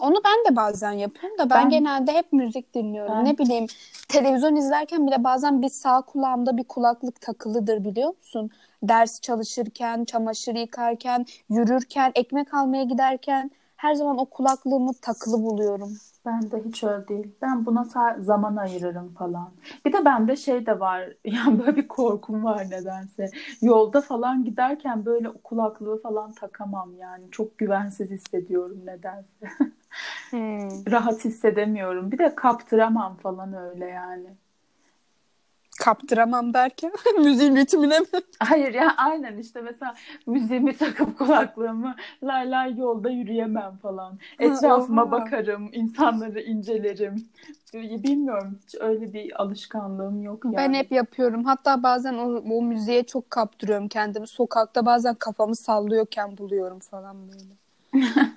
Onu 0.00 0.14
ben 0.24 0.52
de 0.52 0.56
bazen 0.56 0.92
yapıyorum 0.92 1.38
da 1.38 1.50
ben, 1.50 1.62
Ben- 1.64 1.70
genelde 1.70 2.12
hep 2.12 2.32
müzik 2.32 2.74
dinliyorum. 2.74 3.12
Ben- 3.14 3.24
Ne 3.24 3.38
bileyim 3.38 3.66
televizyon 4.08 4.56
izlerken 4.56 5.06
bile 5.06 5.24
bazen 5.24 5.62
bir 5.62 5.68
sağ 5.68 6.00
kulağımda 6.02 6.56
bir 6.56 6.64
kulaklık 6.64 7.20
takılıdır 7.20 7.84
biliyor 7.84 8.16
musun? 8.16 8.50
Ders 8.82 9.20
çalışırken, 9.20 10.04
çamaşır 10.04 10.54
yıkarken, 10.54 11.26
yürürken, 11.50 12.12
ekmek 12.14 12.54
almaya 12.54 12.84
giderken 12.84 13.50
her 13.76 13.94
zaman 13.94 14.18
o 14.18 14.24
kulaklığımı 14.26 14.92
takılı 15.02 15.42
buluyorum. 15.42 15.98
Ben 16.26 16.50
de 16.50 16.62
hiç 16.64 16.84
öyle 16.84 17.08
değil. 17.08 17.34
Ben 17.42 17.66
buna 17.66 17.84
zaman 18.20 18.56
ayırırım 18.56 19.14
falan. 19.14 19.50
Bir 19.84 19.92
de 19.92 20.04
bende 20.04 20.36
şey 20.36 20.66
de 20.66 20.80
var. 20.80 21.12
Yani 21.24 21.58
böyle 21.60 21.76
bir 21.76 21.88
korkum 21.88 22.44
var 22.44 22.70
nedense. 22.70 23.30
Yolda 23.62 24.00
falan 24.00 24.44
giderken 24.44 25.04
böyle 25.04 25.32
kulaklığı 25.44 26.02
falan 26.02 26.32
takamam 26.32 26.94
yani. 26.96 27.30
Çok 27.30 27.58
güvensiz 27.58 28.10
hissediyorum 28.10 28.86
nedense. 28.86 29.48
Hmm. 30.30 30.86
Rahat 30.90 31.24
hissedemiyorum. 31.24 32.12
Bir 32.12 32.18
de 32.18 32.34
kaptıramam 32.34 33.16
falan 33.16 33.52
öyle 33.54 33.86
yani. 33.86 34.36
Kaptıramam 35.78 36.54
derken 36.54 36.92
müziğin 37.18 37.56
ritmine 37.56 37.98
mi? 37.98 38.06
Hayır 38.40 38.74
ya 38.74 38.94
aynen 38.96 39.38
işte 39.38 39.60
mesela 39.60 39.94
müziğimi 40.26 40.76
takıp 40.76 41.18
kulaklığımı 41.18 41.96
lay 42.22 42.50
lay 42.50 42.76
yolda 42.78 43.10
yürüyemem 43.10 43.76
falan. 43.76 44.18
Etrafıma 44.38 45.02
oha. 45.02 45.10
bakarım, 45.10 45.70
insanları 45.72 46.40
incelerim. 46.40 47.28
Bilmiyorum 47.74 48.58
hiç 48.62 48.74
öyle 48.80 49.12
bir 49.12 49.42
alışkanlığım 49.42 50.22
yok 50.22 50.44
yani. 50.44 50.56
Ben 50.56 50.74
hep 50.74 50.92
yapıyorum. 50.92 51.44
Hatta 51.44 51.82
bazen 51.82 52.14
o, 52.14 52.42
o 52.54 52.62
müziğe 52.62 53.04
çok 53.06 53.30
kaptırıyorum 53.30 53.88
kendimi. 53.88 54.26
Sokakta 54.26 54.86
bazen 54.86 55.14
kafamı 55.14 55.56
sallıyorken 55.56 56.38
buluyorum 56.38 56.78
falan 56.78 57.16
böyle. 57.28 57.58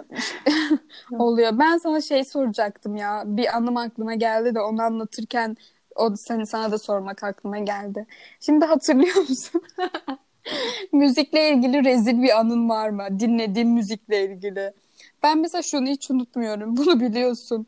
Oluyor. 1.19 1.60
Ben 1.60 1.77
sana 1.77 2.01
şey 2.01 2.23
soracaktım 2.23 2.95
ya. 2.95 3.23
Bir 3.25 3.58
anım 3.58 3.77
aklıma 3.77 4.15
geldi 4.15 4.56
de 4.56 4.62
onu 4.62 4.82
anlatırken 4.82 5.58
o 6.02 6.16
seni 6.16 6.48
sana 6.48 6.72
da 6.72 6.78
sormak 6.78 7.24
aklıma 7.24 7.60
geldi. 7.60 8.06
Şimdi 8.40 8.66
hatırlıyor 8.66 9.16
musun? 9.30 9.62
Müzikle 10.92 11.50
ilgili 11.50 11.86
rezil 11.86 12.22
bir 12.22 12.40
anın 12.40 12.70
var 12.70 12.90
mı? 12.90 13.20
Dinlediğin 13.20 13.70
müzikle 13.70 14.26
ilgili. 14.26 14.74
Ben 15.24 15.38
mesela 15.38 15.62
şunu 15.62 15.88
hiç 15.88 16.12
unutmuyorum. 16.12 16.78
Bunu 16.78 17.00
biliyorsun. 17.00 17.68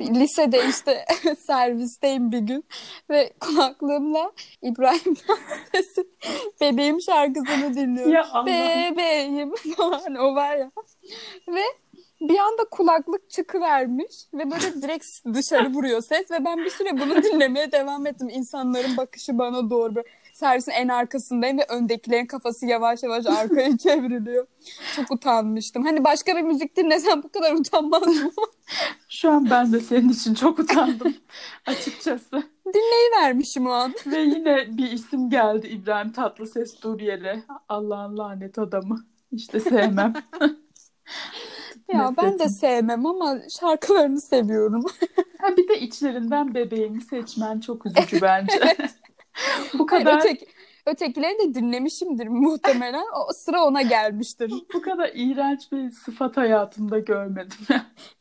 Lisede 0.00 0.68
işte 0.68 1.04
servisteyim 1.38 2.32
bir 2.32 2.38
gün 2.38 2.64
ve 3.10 3.32
kulaklığımla 3.40 4.32
İbrahim 4.62 5.14
Tatlıses'in 5.14 6.08
Bebeğim 6.60 7.00
şarkısını 7.00 7.74
dinliyorum. 7.74 8.12
Ya 8.12 8.26
Allah. 8.32 8.46
Bebeğim 8.46 9.54
falan 9.76 10.14
o 10.14 10.34
var 10.34 10.56
ya. 10.56 10.70
Ve 11.48 11.62
bir 12.28 12.38
anda 12.38 12.64
kulaklık 12.70 13.30
çıkıvermiş 13.30 14.14
ve 14.34 14.50
böyle 14.50 14.82
direkt 14.82 15.06
dışarı 15.34 15.68
vuruyor 15.72 16.00
ses 16.02 16.30
ve 16.30 16.44
ben 16.44 16.58
bir 16.58 16.70
süre 16.70 17.00
bunu 17.00 17.22
dinlemeye 17.22 17.72
devam 17.72 18.06
ettim. 18.06 18.28
İnsanların 18.28 18.96
bakışı 18.96 19.38
bana 19.38 19.70
doğru 19.70 19.94
böyle 19.94 20.08
servisin 20.32 20.72
en 20.72 20.88
arkasındayım 20.88 21.58
ve 21.58 21.66
öndekilerin 21.68 22.26
kafası 22.26 22.66
yavaş 22.66 23.02
yavaş 23.02 23.26
arkaya 23.26 23.78
çevriliyor. 23.78 24.46
Çok 24.96 25.10
utanmıştım. 25.10 25.84
Hani 25.84 26.04
başka 26.04 26.36
bir 26.36 26.42
müzik 26.42 26.76
dinlesem 26.76 27.22
bu 27.22 27.28
kadar 27.28 27.52
utanmazdım 27.52 28.32
Şu 29.08 29.30
an 29.30 29.50
ben 29.50 29.72
de 29.72 29.80
senin 29.80 30.08
için 30.08 30.34
çok 30.34 30.58
utandım 30.58 31.14
açıkçası. 31.66 32.42
dinleyivermişim 32.66 33.66
o 33.66 33.70
an. 33.70 33.94
Ve 34.06 34.20
yine 34.20 34.66
bir 34.78 34.92
isim 34.92 35.30
geldi 35.30 35.66
İbrahim 35.66 36.12
Tatlıses 36.12 36.82
dur 36.82 37.00
yere. 37.00 37.42
Allah'ın 37.68 38.18
lanet 38.18 38.58
adamı. 38.58 39.04
İşte 39.32 39.60
sevmem. 39.60 40.12
Ya 41.88 42.16
ben 42.16 42.38
de 42.38 42.48
Nefretim. 42.48 42.48
sevmem 42.48 43.06
ama 43.06 43.38
şarkılarını 43.60 44.20
seviyorum. 44.20 44.84
Ha 45.38 45.56
bir 45.56 45.68
de 45.68 45.80
içlerinden 45.80 46.54
bebeğimi 46.54 47.00
seçmen 47.02 47.60
çok 47.60 47.86
üzücü 47.86 48.20
bence. 48.22 48.76
Bu 49.74 49.86
Hayır, 49.90 50.06
kadar 50.06 50.16
öteki, 50.16 50.46
ötekileri 50.86 51.38
de 51.38 51.54
dinlemişimdir 51.54 52.26
muhtemelen. 52.28 53.04
O 53.28 53.32
sıra 53.32 53.64
ona 53.64 53.82
gelmiştir. 53.82 54.66
bu 54.74 54.80
kadar 54.82 55.10
iğrenç 55.14 55.72
bir 55.72 55.90
sıfat 55.90 56.36
hayatımda 56.36 56.98
görmedim. 56.98 57.58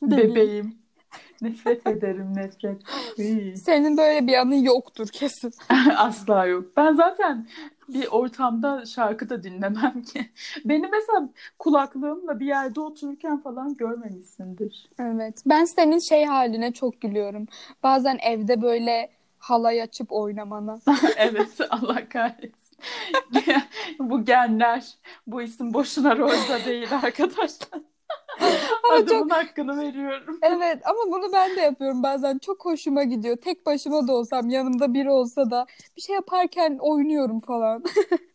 Bebeğim. 0.02 0.83
Nefret 1.44 1.88
ederim 1.88 2.34
nefret. 2.36 2.82
Senin 3.58 3.98
böyle 3.98 4.28
bir 4.28 4.34
anın 4.34 4.64
yoktur 4.64 5.08
kesin. 5.08 5.54
Asla 5.98 6.46
yok. 6.46 6.66
Ben 6.78 6.94
zaten 6.96 7.48
bir 7.90 8.08
ortamda 8.08 8.86
şarkı 8.86 9.30
da 9.30 9.44
dinlemem 9.44 10.04
ki. 10.04 10.30
Beni 10.66 10.88
mesela 10.88 11.30
kulaklığımla 11.60 12.40
bir 12.40 12.46
yerde 12.46 12.82
otururken 12.82 13.42
falan 13.42 13.78
görmemişsindir. 13.78 14.90
Evet. 15.00 15.42
Ben 15.46 15.66
senin 15.66 16.00
şey 16.00 16.26
haline 16.26 16.72
çok 16.72 17.02
gülüyorum. 17.02 17.48
Bazen 17.84 18.18
evde 18.18 18.62
böyle 18.62 19.10
halay 19.40 19.82
açıp 19.82 20.12
oynamana. 20.12 20.80
Evet 21.18 21.58
Allah 21.70 22.10
kahretsin. 22.10 22.78
Bu 24.00 24.26
genler. 24.26 24.94
Bu 25.28 25.42
isim 25.42 25.74
boşuna 25.74 26.18
rolda 26.18 26.66
değil 26.66 26.88
arkadaşlar. 27.04 27.82
Ama 28.84 28.98
Adımın 28.98 29.30
hakkını 29.30 29.82
veriyorum. 29.82 30.40
Evet 30.44 30.82
ama 30.86 31.00
bunu 31.08 31.34
ben 31.34 31.56
de 31.56 31.62
yapıyorum 31.62 32.04
bazen. 32.04 32.38
Çok 32.38 32.66
hoşuma 32.66 33.04
gidiyor. 33.04 33.38
Tek 33.38 33.66
başıma 33.66 34.08
da 34.08 34.14
olsam 34.14 34.50
yanımda 34.50 34.94
biri 34.94 35.10
olsa 35.10 35.52
da 35.52 35.66
bir 35.98 36.02
şey 36.02 36.16
yaparken 36.16 36.78
oynuyorum 36.82 37.40
falan. 37.40 37.84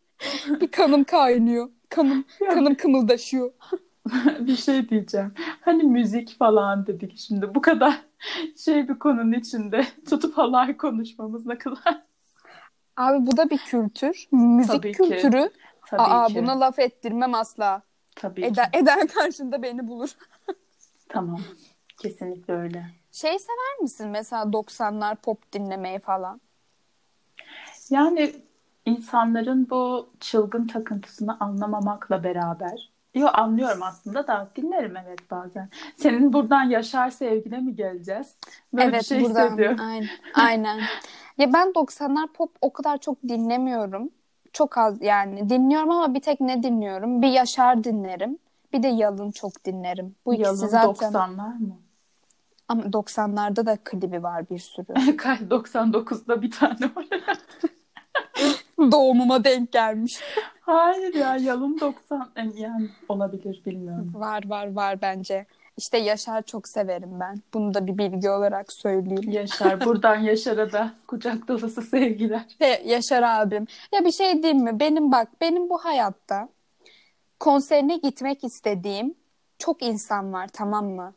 bir 0.61 0.71
kanım 0.71 1.05
kaynıyor. 1.05 1.69
Kanım, 1.89 2.25
kanım 2.51 2.75
kımıldaşıyor. 2.75 3.53
bir 4.41 4.57
şey 4.57 4.89
diyeceğim. 4.89 5.35
Hani 5.61 5.83
müzik 5.83 6.39
falan 6.39 6.87
dedik 6.87 7.19
şimdi. 7.19 7.55
Bu 7.55 7.61
kadar 7.61 8.01
şey 8.65 8.89
bir 8.89 8.99
konunun 8.99 9.33
içinde 9.33 9.83
tutup 10.11 10.39
halay 10.39 10.77
konuşmamız 10.77 11.47
ne 11.47 11.59
kadar 11.59 12.03
Abi 12.97 13.27
bu 13.27 13.37
da 13.37 13.51
bir 13.51 13.59
kültür. 13.59 14.29
Müzik 14.33 14.73
Tabii 14.73 14.93
ki. 14.93 14.99
kültürü. 14.99 15.51
tabii 15.87 16.03
Aa 16.03 16.27
ki. 16.27 16.35
buna 16.35 16.61
laf 16.61 16.79
ettirmem 16.79 17.35
asla. 17.35 17.83
Tabii 18.19 18.41
ki. 18.41 18.47
Eder, 18.47 18.71
eder 18.73 19.09
karşında 19.09 19.63
beni 19.63 19.89
bulur. 19.89 20.11
Tamam. 21.09 21.41
Kesinlikle 21.99 22.55
öyle. 22.55 22.87
Şey 23.13 23.39
sever 23.39 23.81
misin 23.83 24.09
mesela 24.09 24.43
90'lar 24.43 25.17
pop 25.17 25.53
dinlemeyi 25.53 25.99
falan? 25.99 26.41
Yani 27.91 28.33
insanların 28.87 29.71
bu 29.71 30.11
çılgın 30.21 30.67
takıntısını 30.67 31.41
anlamamakla 31.41 32.25
beraber 32.25 32.91
Yo 33.15 33.29
anlıyorum 33.33 33.83
aslında 33.83 34.27
da 34.27 34.51
dinlerim 34.57 34.97
evet 34.97 35.31
bazen. 35.31 35.69
Senin 35.97 36.33
buradan 36.33 36.63
Yaşar 36.63 37.11
Sevgine 37.11 37.59
mi 37.59 37.75
geleceğiz? 37.75 38.37
Böyle 38.73 38.89
bir 38.89 38.93
evet 38.93 39.05
şey 39.05 39.21
buradan. 39.21 39.47
hissediyorum. 39.47 39.77
Aynen. 39.81 40.09
Aynen. 40.35 40.81
Ya 41.39 41.53
ben 41.53 41.69
90'lar 41.69 42.33
pop 42.33 42.57
o 42.61 42.73
kadar 42.73 42.99
çok 42.99 43.23
dinlemiyorum. 43.23 44.11
Çok 44.59 44.79
az 44.79 45.03
yani. 45.03 45.49
Dinliyorum 45.49 45.91
ama 45.91 46.15
bir 46.15 46.21
tek 46.21 46.41
ne 46.41 46.63
dinliyorum? 46.63 47.23
Bir 47.23 47.29
Yaşar 47.29 47.85
dinlerim. 47.85 48.39
Bir 48.73 48.83
de 48.83 48.89
Yalın 48.89 49.31
çok 49.31 49.65
dinlerim. 49.65 50.15
Bu 50.27 50.35
ikisi 50.35 50.47
Yalın 50.47 50.67
zaten. 50.67 51.13
90'lar 51.13 51.59
mı? 51.59 51.77
Ama 52.69 52.83
90'larda 52.83 53.67
da 53.67 53.77
klibi 53.85 54.23
var 54.23 54.51
bir 54.51 54.59
sürü. 54.59 54.87
99'da 54.93 56.43
bir 56.43 56.51
tane 56.51 56.91
var. 56.97 57.07
Doğumuma 58.93 59.45
denk 59.45 59.73
gelmiş. 59.73 60.21
Hayır 60.61 61.15
ya 61.15 61.37
Yalın 61.37 61.81
90 61.81 62.29
yani 62.55 62.89
olabilir 63.09 63.63
bilmiyorum. 63.67 64.13
Var 64.15 64.43
var 64.47 64.73
var 64.73 65.01
bence. 65.03 65.47
İşte 65.79 65.99
Yaşar 65.99 66.43
çok 66.43 66.69
severim 66.69 67.21
ben. 67.21 67.37
Bunu 67.55 67.75
da 67.75 67.87
bir 67.87 67.99
bilgi 67.99 68.31
olarak 68.31 68.73
söyleyeyim. 68.73 69.31
Yaşar. 69.31 69.81
Buradan 69.85 70.17
Yaşar'a 70.17 70.73
da 70.73 70.93
kucak 71.07 71.49
dolusu 71.49 71.83
sevgiler. 71.83 72.45
Ve 72.61 72.83
Yaşar 72.85 73.23
abim. 73.23 73.67
Ya 73.93 74.05
bir 74.05 74.13
şey 74.13 74.43
diyeyim 74.43 74.65
mi? 74.65 74.81
Benim 74.81 75.13
bak 75.13 75.29
benim 75.41 75.71
bu 75.71 75.79
hayatta 75.79 76.49
konserine 77.41 77.97
gitmek 77.97 78.45
istediğim 78.45 79.15
çok 79.59 79.83
insan 79.83 80.33
var 80.33 80.49
tamam 80.53 80.87
mı? 80.87 81.15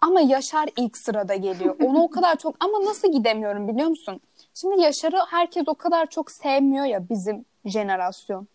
Ama 0.00 0.20
Yaşar 0.20 0.68
ilk 0.76 0.96
sırada 0.96 1.34
geliyor. 1.34 1.76
Onu 1.84 2.02
o 2.02 2.10
kadar 2.10 2.36
çok 2.38 2.56
ama 2.60 2.84
nasıl 2.84 3.12
gidemiyorum 3.12 3.68
biliyor 3.68 3.88
musun? 3.88 4.20
Şimdi 4.54 4.82
Yaşar'ı 4.82 5.18
herkes 5.30 5.64
o 5.66 5.74
kadar 5.74 6.06
çok 6.06 6.30
sevmiyor 6.30 6.84
ya 6.84 7.08
bizim 7.08 7.44
jenerasyon. 7.64 8.48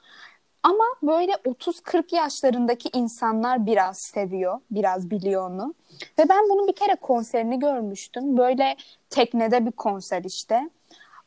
Ama 0.64 0.84
böyle 1.04 1.32
30-40 1.32 2.16
yaşlarındaki 2.16 2.90
insanlar 2.94 3.66
biraz 3.66 3.98
seviyor, 3.98 4.60
biraz 4.72 5.10
biliyor 5.10 5.50
onu. 5.50 5.74
Ve 6.20 6.30
ben 6.30 6.50
bunun 6.50 6.68
bir 6.68 6.76
kere 6.76 6.96
konserini 6.96 7.60
görmüştüm. 7.60 8.38
Böyle 8.38 8.76
teknede 9.10 9.66
bir 9.66 9.72
konser 9.72 10.24
işte. 10.24 10.70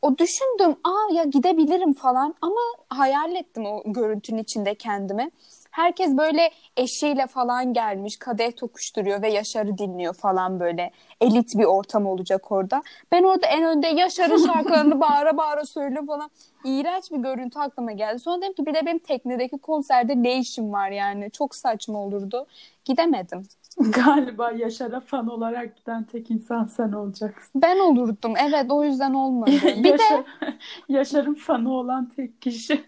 O 0.01 0.17
düşündüm, 0.17 0.75
aa 0.83 1.13
ya 1.13 1.23
gidebilirim 1.23 1.93
falan 1.93 2.35
ama 2.41 2.61
hayal 2.89 3.35
ettim 3.35 3.65
o 3.65 3.83
görüntünün 3.85 4.37
içinde 4.37 4.75
kendimi. 4.75 5.31
Herkes 5.75 6.17
böyle 6.17 6.49
eşiyle 6.77 7.27
falan 7.27 7.73
gelmiş, 7.73 8.17
kadeh 8.17 8.55
tokuşturuyor 8.55 9.21
ve 9.21 9.29
Yaşar'ı 9.29 9.77
dinliyor 9.77 10.13
falan 10.13 10.59
böyle. 10.59 10.91
Elit 11.21 11.57
bir 11.57 11.63
ortam 11.63 12.05
olacak 12.05 12.51
orada. 12.51 12.83
Ben 13.11 13.23
orada 13.23 13.47
en 13.47 13.63
önde 13.63 13.87
Yaşar'ın 13.87 14.45
şarkılarını 14.45 14.99
bağıra 15.01 15.37
bağıra 15.37 15.65
söylüyorum 15.65 16.07
falan. 16.07 16.29
İğrenç 16.65 17.11
bir 17.11 17.17
görüntü 17.17 17.59
aklıma 17.59 17.91
geldi. 17.91 18.19
Sonra 18.19 18.41
dedim 18.41 18.53
ki 18.53 18.65
bir 18.65 18.73
de 18.73 18.85
benim 18.85 18.99
teknedeki 18.99 19.57
konserde 19.57 20.23
ne 20.23 20.39
işim 20.39 20.71
var 20.73 20.89
yani. 20.89 21.31
Çok 21.31 21.55
saçma 21.55 21.99
olurdu. 21.99 22.47
Gidemedim. 22.85 23.43
Galiba 23.77 24.51
Yaşar'a 24.51 24.99
fan 24.99 25.27
olarak 25.27 25.77
giden 25.77 26.03
tek 26.03 26.31
insan 26.31 26.65
sen 26.65 26.91
olacaksın. 26.91 27.61
Ben 27.61 27.79
olurdum. 27.79 28.33
Evet 28.47 28.65
o 28.69 28.83
yüzden 28.83 29.13
olmadı. 29.13 29.51
Bir 29.63 29.89
Yaşar, 29.89 30.17
de 30.19 30.25
Yaşar'ın 30.89 31.33
fanı 31.33 31.73
olan 31.73 32.09
tek 32.15 32.41
kişi. 32.41 32.85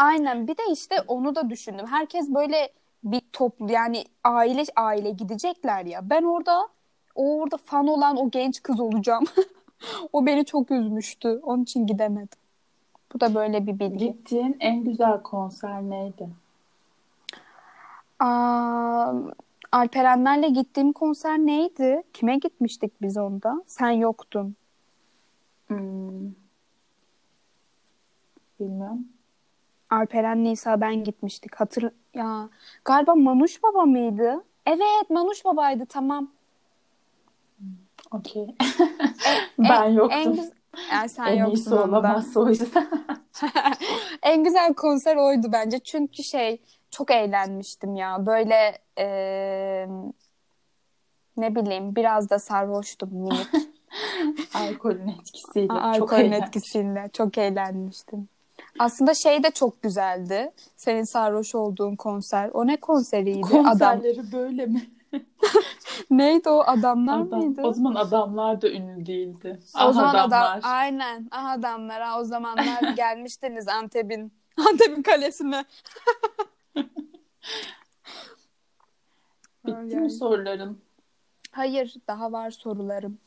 Aynen 0.00 0.48
bir 0.48 0.56
de 0.56 0.62
işte 0.72 1.00
onu 1.08 1.34
da 1.34 1.50
düşündüm. 1.50 1.86
Herkes 1.86 2.28
böyle 2.28 2.72
bir 3.04 3.22
toplu 3.32 3.72
yani 3.72 4.04
aile 4.24 4.64
aile 4.76 5.10
gidecekler 5.10 5.84
ya. 5.84 6.10
Ben 6.10 6.22
orada 6.22 6.68
o 7.14 7.40
orada 7.40 7.56
fan 7.56 7.86
olan 7.86 8.16
o 8.16 8.30
genç 8.30 8.62
kız 8.62 8.80
olacağım. 8.80 9.24
o 10.12 10.26
beni 10.26 10.44
çok 10.44 10.70
üzmüştü. 10.70 11.40
Onun 11.42 11.62
için 11.62 11.86
gidemedim. 11.86 12.38
Bu 13.14 13.20
da 13.20 13.34
böyle 13.34 13.66
bir 13.66 13.78
bilgi. 13.78 14.06
Gittiğin 14.06 14.56
en 14.60 14.84
güzel 14.84 15.22
konser 15.22 15.82
neydi? 15.82 16.28
Aa, 18.20 19.12
Alperenlerle 19.72 20.48
gittiğim 20.48 20.92
konser 20.92 21.38
neydi? 21.38 22.02
Kime 22.12 22.36
gitmiştik 22.36 23.02
biz 23.02 23.18
onda? 23.18 23.62
Sen 23.66 23.90
yoktun. 23.90 24.54
Hmm. 25.68 26.32
Bilmiyorum. 28.60 29.06
Alperen 29.90 30.44
Nisa 30.44 30.80
ben 30.80 31.04
gitmiştik. 31.04 31.54
Hatır 31.56 31.90
ya 32.14 32.48
galiba 32.84 33.14
Manuş 33.14 33.62
Baba 33.62 33.84
mıydı? 33.84 34.44
Evet 34.66 35.10
Manuş 35.10 35.44
Baba'ydı 35.44 35.86
tamam. 35.86 36.30
Okey. 38.10 38.54
ben 39.58 39.84
yoktum. 39.90 40.18
En, 40.20 40.34
güz- 40.34 40.52
yani 40.92 41.08
sen 41.08 41.26
En 41.26 41.36
yoksun 41.36 41.76
olamaz 41.76 42.36
o 42.36 42.48
yüzden. 42.48 42.90
En 44.22 44.44
güzel 44.44 44.74
konser 44.74 45.16
oydu 45.16 45.46
bence. 45.52 45.78
Çünkü 45.78 46.22
şey 46.22 46.62
çok 46.90 47.10
eğlenmiştim 47.10 47.94
ya. 47.94 48.26
Böyle 48.26 48.78
eee, 48.98 49.88
ne 51.36 51.54
bileyim 51.54 51.96
biraz 51.96 52.30
da 52.30 52.38
sarhoştum 52.38 53.08
minik. 53.12 53.46
Alkolün 54.54 55.08
etkisiyle. 55.08 55.68
çok 55.68 56.12
Alkolün 56.12 56.32
etkisiyle 56.32 57.10
çok 57.12 57.38
eğlenmiştim. 57.38 58.28
Aslında 58.78 59.14
şey 59.14 59.42
de 59.42 59.50
çok 59.50 59.82
güzeldi. 59.82 60.52
Senin 60.76 61.04
sarhoş 61.04 61.54
olduğun 61.54 61.96
konser. 61.96 62.50
O 62.54 62.66
ne 62.66 62.76
konseriydi? 62.80 63.46
Adam. 63.46 63.64
Konserleri 63.64 64.32
böyle 64.32 64.66
mi? 64.66 64.90
Neydi 66.10 66.48
o? 66.48 66.62
Adamlar 66.66 67.20
Adam, 67.20 67.38
mıydı? 67.40 67.62
o 67.64 67.72
zaman 67.72 67.94
adamlar 67.94 68.62
da 68.62 68.68
ünlü 68.70 69.06
değildi. 69.06 69.58
O 69.74 69.78
Ah 69.78 69.92
zaman 69.92 70.14
adamlar. 70.14 70.58
adam 70.58 70.70
aynen. 70.70 71.28
Ah 71.30 71.44
adamlar. 71.50 72.02
Ha, 72.02 72.20
o 72.20 72.24
zamanlar 72.24 72.82
gelmiştiniz 72.96 73.68
Antep'in 73.68 74.32
Antep'in 74.56 75.02
kalesine. 75.02 75.64
Bitti 79.66 79.76
ay. 79.96 80.02
mi 80.02 80.10
soruların? 80.10 80.80
Hayır, 81.52 81.94
daha 82.08 82.32
var 82.32 82.50
sorularım. 82.50 83.18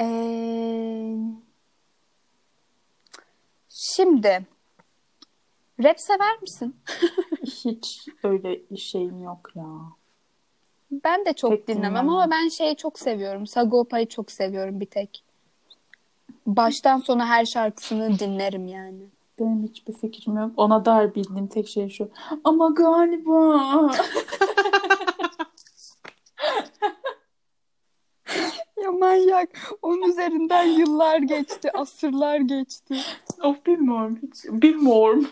Ee, 0.00 1.16
şimdi 3.74 4.46
rap 5.82 6.00
sever 6.00 6.40
misin? 6.42 6.76
Hiç 7.44 8.08
öyle 8.24 8.76
şeyim 8.76 9.22
yok 9.22 9.50
ya. 9.54 9.64
Ben 11.04 11.24
de 11.24 11.32
çok 11.32 11.50
Pek 11.50 11.68
dinlemem 11.68 11.90
dinlemem. 11.90 12.08
ama 12.08 12.30
ben 12.30 12.48
şeyi 12.48 12.76
çok 12.76 12.98
seviyorum. 12.98 13.46
Sagopa'yı 13.46 14.08
çok 14.08 14.30
seviyorum 14.30 14.80
bir 14.80 14.86
tek. 14.86 15.24
Baştan 16.46 16.98
sona 16.98 17.26
her 17.26 17.44
şarkısını 17.44 18.18
dinlerim 18.18 18.66
yani. 18.68 19.02
Benim 19.38 19.62
hiçbir 19.62 19.92
fikrim 19.92 20.36
yok. 20.36 20.50
Ona 20.56 20.84
dair 20.84 21.14
bildiğim 21.14 21.46
tek 21.46 21.68
şey 21.68 21.88
şu. 21.88 22.08
Ama 22.44 22.68
galiba. 22.70 23.90
Ya 28.82 28.90
manyak. 29.12 29.48
Onun 29.82 30.02
üzerinden 30.02 30.64
yıllar 30.64 31.18
geçti, 31.18 31.70
asırlar 31.74 32.36
geçti. 32.36 32.94
of 33.42 33.66
bilmiyorum 33.66 34.18
hiç. 34.22 34.44
Bilmiyorum. 34.44 35.28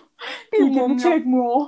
Bilmiyorum 0.53 0.97
çekmiyor. 0.97 1.67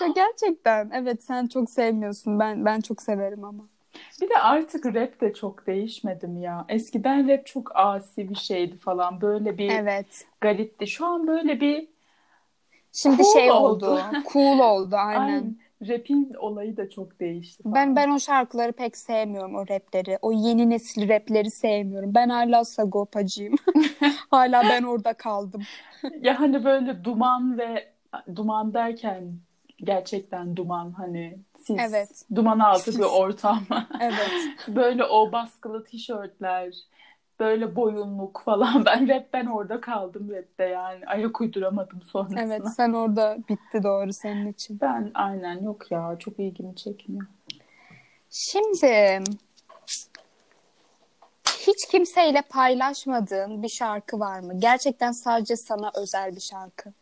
Ya 0.00 0.06
gerçekten 0.14 0.90
evet 0.94 1.24
sen 1.24 1.46
çok 1.46 1.70
sevmiyorsun. 1.70 2.38
Ben 2.38 2.64
ben 2.64 2.80
çok 2.80 3.02
severim 3.02 3.44
ama. 3.44 3.64
Bir 4.20 4.28
de 4.30 4.38
artık 4.38 4.86
rap 4.86 5.20
de 5.20 5.34
çok 5.34 5.66
değişmedim 5.66 6.40
ya. 6.40 6.64
Eskiden 6.68 7.28
rap 7.28 7.46
çok 7.46 7.76
asi 7.76 8.28
bir 8.28 8.34
şeydi 8.34 8.76
falan. 8.78 9.20
Böyle 9.20 9.58
bir 9.58 9.70
Evet. 9.70 10.26
garitti. 10.40 10.86
Şu 10.86 11.06
an 11.06 11.26
böyle 11.26 11.60
bir 11.60 11.88
Şimdi 12.92 13.22
Cool 13.22 13.32
şey 13.32 13.50
oldu. 13.50 13.86
oldu. 13.90 14.00
Cool 14.32 14.58
oldu 14.58 14.96
aynen. 14.98 15.22
Aynen. 15.22 15.56
Rap'in 15.82 16.34
olayı 16.34 16.76
da 16.76 16.90
çok 16.90 17.20
değişti 17.20 17.62
falan. 17.62 17.74
Ben 17.74 17.96
ben 17.96 18.10
o 18.10 18.20
şarkıları 18.20 18.72
pek 18.72 18.96
sevmiyorum 18.96 19.54
o 19.54 19.68
rapleri. 19.68 20.18
O 20.22 20.32
yeni 20.32 20.70
nesil 20.70 21.08
rapleri 21.08 21.50
sevmiyorum. 21.50 22.14
Ben 22.14 22.28
hala 22.28 22.64
Sagopacıyım. 22.64 23.54
hala 24.30 24.62
ben 24.62 24.82
orada 24.82 25.12
kaldım. 25.12 25.62
Ya 26.20 26.40
hani 26.40 26.64
böyle 26.64 27.04
duman 27.04 27.58
ve 27.58 27.92
duman 28.36 28.74
derken 28.74 29.38
gerçekten 29.76 30.56
duman 30.56 30.92
hani 30.92 31.38
sis. 31.58 31.76
Evet. 31.80 32.24
Duman 32.34 32.58
altı 32.58 32.92
Sis. 32.92 32.98
bir 32.98 33.04
ortam. 33.04 33.60
Evet. 34.00 34.30
böyle 34.68 35.04
o 35.04 35.32
baskılı 35.32 35.84
tişörtler, 35.84 36.74
böyle 37.40 37.76
boyunluk 37.76 38.42
falan. 38.44 38.84
Ben 38.86 39.08
rap 39.08 39.32
ben 39.32 39.46
orada 39.46 39.80
kaldım 39.80 40.30
rapte 40.30 40.64
yani. 40.64 41.06
Ayak 41.06 41.40
uyduramadım 41.40 42.02
sonrasına. 42.02 42.40
Evet 42.40 42.62
sen 42.76 42.92
orada 42.92 43.38
bitti 43.48 43.82
doğru 43.82 44.12
senin 44.12 44.52
için. 44.52 44.80
Ben 44.80 45.10
aynen 45.14 45.62
yok 45.62 45.90
ya 45.90 46.16
çok 46.18 46.38
ilgimi 46.38 46.76
çekmiyor. 46.76 47.26
Şimdi 48.30 49.22
hiç 51.46 51.86
kimseyle 51.90 52.42
paylaşmadığın 52.42 53.62
bir 53.62 53.68
şarkı 53.68 54.20
var 54.20 54.40
mı? 54.40 54.60
Gerçekten 54.60 55.12
sadece 55.12 55.56
sana 55.56 55.90
özel 55.94 56.36
bir 56.36 56.40
şarkı. 56.40 56.92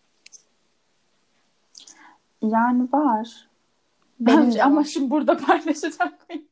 Yani 2.42 2.88
var. 2.92 3.48
Benim 4.20 4.54
de 4.54 4.62
Ama 4.64 4.84
şimdi 4.84 5.10
burada 5.10 5.36
paylaşacak 5.46 6.28
mıyım? 6.28 6.44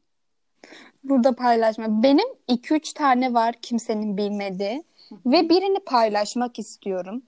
Burada 1.04 1.36
paylaşma. 1.36 2.02
Benim 2.02 2.28
2-3 2.48 2.94
tane 2.94 3.34
var 3.34 3.54
kimsenin 3.62 4.16
bilmediği 4.16 4.84
ve 5.26 5.48
birini 5.48 5.78
paylaşmak 5.80 6.58
istiyorum. 6.58 7.22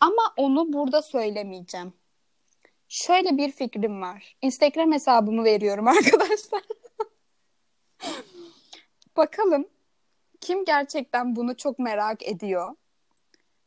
Ama 0.00 0.22
onu 0.36 0.72
burada 0.72 1.02
söylemeyeceğim. 1.02 1.92
Şöyle 2.88 3.36
bir 3.36 3.52
fikrim 3.52 4.02
var. 4.02 4.36
Instagram 4.42 4.92
hesabımı 4.92 5.44
veriyorum 5.44 5.86
arkadaşlar. 5.88 6.62
Bakalım 9.16 9.66
kim 10.40 10.64
gerçekten 10.64 11.36
bunu 11.36 11.56
çok 11.56 11.78
merak 11.78 12.22
ediyor. 12.22 12.74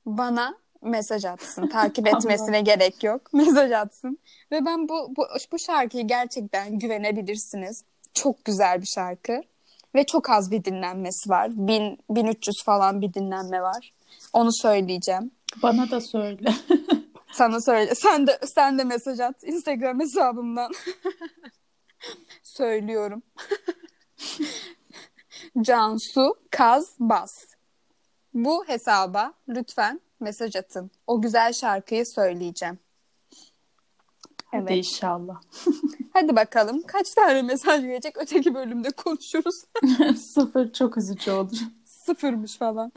Bana 0.05 0.57
mesaj 0.81 1.25
atsın. 1.25 1.67
Takip 1.67 2.07
etmesine 2.15 2.61
gerek 2.61 3.03
yok. 3.03 3.33
Mesaj 3.33 3.71
atsın. 3.71 4.19
Ve 4.51 4.65
ben 4.65 4.89
bu, 4.89 5.15
bu, 5.15 5.27
bu 5.51 5.59
şarkıyı 5.59 6.07
gerçekten 6.07 6.79
güvenebilirsiniz. 6.79 7.83
Çok 8.13 8.45
güzel 8.45 8.81
bir 8.81 8.87
şarkı. 8.95 9.41
Ve 9.95 10.05
çok 10.05 10.29
az 10.29 10.51
bir 10.51 10.63
dinlenmesi 10.63 11.29
var. 11.29 11.49
1000, 11.53 11.97
1300 12.09 12.63
falan 12.65 13.01
bir 13.01 13.13
dinlenme 13.13 13.61
var. 13.61 13.93
Onu 14.33 14.49
söyleyeceğim. 14.53 15.31
Bana 15.63 15.91
da 15.91 16.01
söyle. 16.01 16.53
Sana 17.33 17.61
söyle. 17.61 17.95
Sen 17.95 18.27
de 18.27 18.39
sen 18.55 18.77
de 18.77 18.83
mesaj 18.83 19.19
at 19.19 19.43
Instagram 19.43 19.99
hesabımdan. 19.99 20.71
Söylüyorum. 22.43 23.23
Cansu 25.61 26.35
Kaz 26.51 26.95
Bas. 26.99 27.31
Bu 28.33 28.63
hesaba 28.67 29.33
lütfen 29.49 30.01
mesaj 30.19 30.55
atın. 30.55 30.91
O 31.07 31.21
güzel 31.21 31.53
şarkıyı 31.53 32.05
söyleyeceğim. 32.05 32.79
Hadi 34.51 34.61
Evet. 34.61 34.77
inşallah. 34.77 35.41
Hadi 36.13 36.35
bakalım 36.35 36.81
kaç 36.87 37.13
tane 37.13 37.41
mesaj 37.41 37.81
gelecek 37.81 38.17
öteki 38.17 38.55
bölümde 38.55 38.91
konuşuruz. 38.91 39.55
Sıfır 40.33 40.73
çok 40.73 40.97
üzücü 40.97 41.31
olur. 41.31 41.57
Sıfırmış 41.85 42.57
falan. 42.57 42.91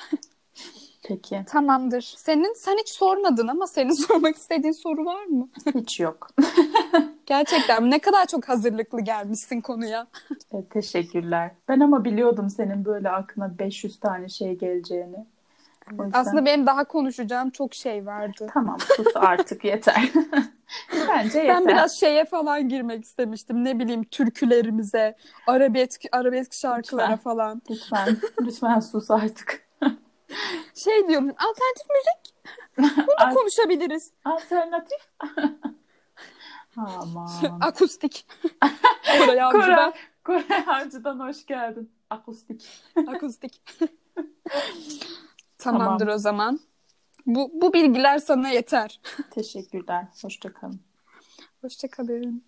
Peki. 1.08 1.44
Tamamdır. 1.48 2.14
Senin 2.16 2.54
sen 2.54 2.78
hiç 2.78 2.88
sormadın 2.88 3.48
ama 3.48 3.66
senin 3.66 3.92
sormak 4.06 4.36
istediğin 4.36 4.82
soru 4.82 5.04
var 5.04 5.24
mı? 5.24 5.48
Hiç 5.74 6.00
yok. 6.00 6.28
Gerçekten 7.26 7.90
ne 7.90 7.98
kadar 7.98 8.26
çok 8.26 8.48
hazırlıklı 8.48 9.00
gelmişsin 9.00 9.60
konuya. 9.60 10.06
E, 10.52 10.64
teşekkürler. 10.64 11.50
Ben 11.68 11.80
ama 11.80 12.04
biliyordum 12.04 12.50
senin 12.50 12.84
böyle 12.84 13.10
aklına 13.10 13.58
500 13.58 14.00
tane 14.00 14.28
şey 14.28 14.58
geleceğini. 14.58 15.26
Yüzden- 15.90 16.11
Aslında 16.12 16.44
benim 16.44 16.66
daha 16.66 16.85
konuşacağım 16.85 17.51
çok 17.51 17.75
şey 17.75 18.07
vardı. 18.07 18.47
Tamam 18.55 18.81
sus 18.81 19.07
artık 19.14 19.64
yeter. 19.64 20.11
Bence 21.09 21.38
yeter. 21.38 21.57
Ben 21.57 21.68
biraz 21.68 22.01
şeye 22.01 22.25
falan 22.25 22.68
girmek 22.68 23.05
istemiştim. 23.05 23.64
Ne 23.64 23.79
bileyim 23.79 24.05
türkülerimize, 24.05 25.14
arabesk 25.47 26.03
arabesk 26.12 26.55
şarkılara 26.55 27.05
Lütfen. 27.11 27.23
falan. 27.23 27.62
Lütfen, 27.70 28.16
lütfen 28.40 28.81
sus 28.81 29.11
artık. 29.11 29.68
Şey 30.75 31.09
diyorum, 31.09 31.29
alternatif 31.29 31.87
müzik 31.90 32.35
bunu 33.07 33.35
konuşabiliriz. 33.35 34.12
Alternatif. 34.25 34.99
Aman. 36.77 37.59
Akustik. 37.61 38.27
Koray 39.18 39.27
Koray, 39.27 39.42
Avcı'dan 39.42 39.94
Koray 40.25 40.44
Avcı'dan 40.66 41.20
hoş 41.20 41.47
geldin. 41.47 41.90
Akustik. 42.11 42.83
akustik. 43.09 43.62
Tamamdır 45.58 46.06
o 46.06 46.18
zaman. 46.18 46.60
Bu, 47.26 47.50
bu 47.54 47.72
bilgiler 47.72 48.18
sana 48.18 48.48
yeter. 48.48 49.00
Teşekkürler. 49.30 50.06
Hoşça 50.22 50.52
kalın. 50.52 50.80
Hoşçakalın. 51.60 52.44